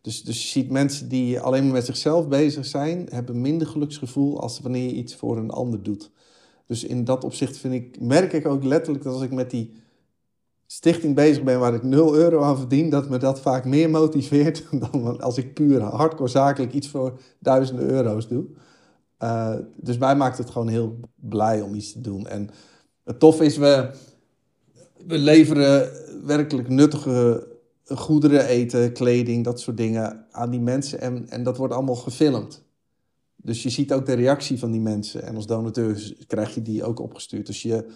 [0.00, 4.40] Dus, dus je ziet mensen die alleen maar met zichzelf bezig zijn, hebben minder geluksgevoel
[4.40, 6.10] als wanneer je iets voor een ander doet.
[6.66, 9.72] Dus in dat opzicht vind ik, merk ik ook letterlijk dat als ik met die
[10.66, 14.64] stichting bezig ben waar ik 0 euro aan verdien, dat me dat vaak meer motiveert
[14.90, 18.44] dan als ik puur hardcore zakelijk iets voor duizenden euro's doe.
[19.22, 22.26] Uh, dus mij maakt het gewoon heel blij om iets te doen.
[22.26, 22.50] En
[23.04, 23.90] het tof is, we,
[25.06, 25.90] we leveren
[26.26, 27.46] werkelijk nuttige
[27.84, 31.00] goederen, eten, kleding, dat soort dingen aan die mensen.
[31.00, 32.64] En, en dat wordt allemaal gefilmd.
[33.36, 35.22] Dus je ziet ook de reactie van die mensen.
[35.22, 37.46] En als donateur krijg je die ook opgestuurd.
[37.46, 37.86] Dus je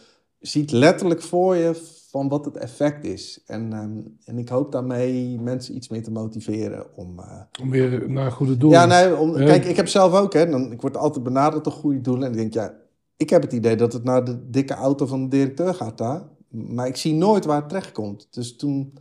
[0.40, 3.42] ziet letterlijk voor je van wat het effect is.
[3.46, 7.18] En, um, en ik hoop daarmee mensen iets meer te motiveren om...
[7.18, 7.40] Uh...
[7.62, 8.80] om weer naar goede doelen.
[8.80, 9.44] Ja, nee, om, ja.
[9.44, 12.24] kijk, ik heb zelf ook, hè, dan, ik word altijd benaderd door goede doelen.
[12.24, 12.74] En ik denk, ja,
[13.16, 16.22] ik heb het idee dat het naar de dikke auto van de directeur gaat daar.
[16.48, 18.28] Maar ik zie nooit waar het terecht komt.
[18.30, 18.94] Dus toen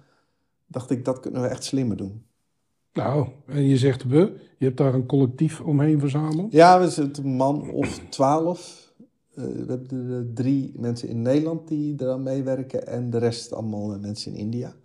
[0.68, 2.24] dacht ik, dat kunnen we echt slimmer doen.
[2.94, 6.52] Nou, en je zegt we, je hebt daar een collectief omheen verzameld.
[6.52, 8.89] Ja, we zitten een man of twaalf.
[9.36, 13.94] Eh, we hebben er drie mensen in Nederland die eraan meewerken en de rest allemaal
[13.94, 14.76] eh, mensen in India.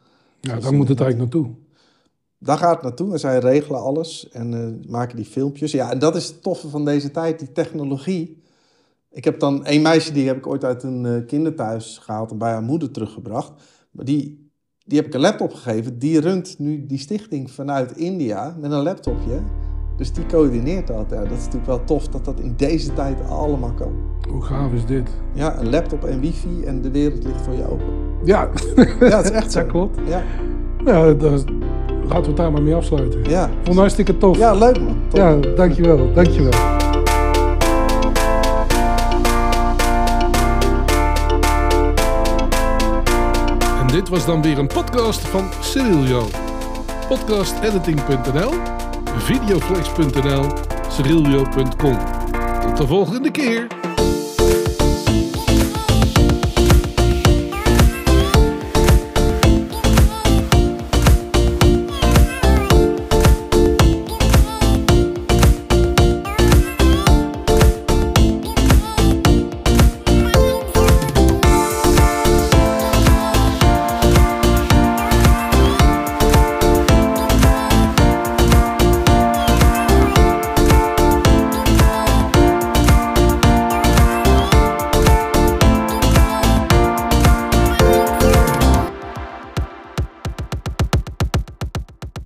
[0.40, 1.54] Nou, daar moet het eigenlijk naartoe.
[2.44, 5.72] Daar gaat het naartoe en zij regelen alles en eh, maken die filmpjes.
[5.72, 8.42] Ja, en dat is het toffe van deze tijd, die technologie.
[9.10, 12.38] Ik heb dan één meisje, die heb ik ooit uit een eh, kinderthuis gehaald en
[12.38, 13.52] bij haar moeder teruggebracht.
[13.90, 14.50] Maar die,
[14.84, 15.98] die heb ik een laptop gegeven.
[15.98, 19.42] Die runt nu die stichting vanuit India met een laptopje.
[19.96, 21.06] Dus die coördineert dat.
[21.10, 23.92] Ja, dat is natuurlijk wel tof dat dat in deze tijd allemaal kan.
[24.30, 25.10] Hoe gaaf is dit?
[25.32, 27.86] Ja, een laptop en wifi en de wereld ligt voor je open.
[28.24, 28.48] Ja,
[29.00, 29.58] Ja, het is echt zo.
[29.60, 29.98] dat klopt.
[30.06, 30.22] Ja,
[30.84, 31.44] Nou, dat is-
[32.02, 33.24] laten we het daar maar mee afsluiten.
[33.28, 33.46] ja.
[33.54, 34.38] Vond het hartstikke tof.
[34.38, 34.96] ja leuk man.
[35.12, 36.52] Ja, dankjewel, dankjewel.
[43.80, 46.22] En dit was dan weer een podcast van Cerilio.
[47.08, 48.50] Podcastediting.nl,
[49.18, 50.52] videoflex.nl,
[50.88, 51.98] cerilio.com.
[52.60, 53.83] Tot de volgende keer.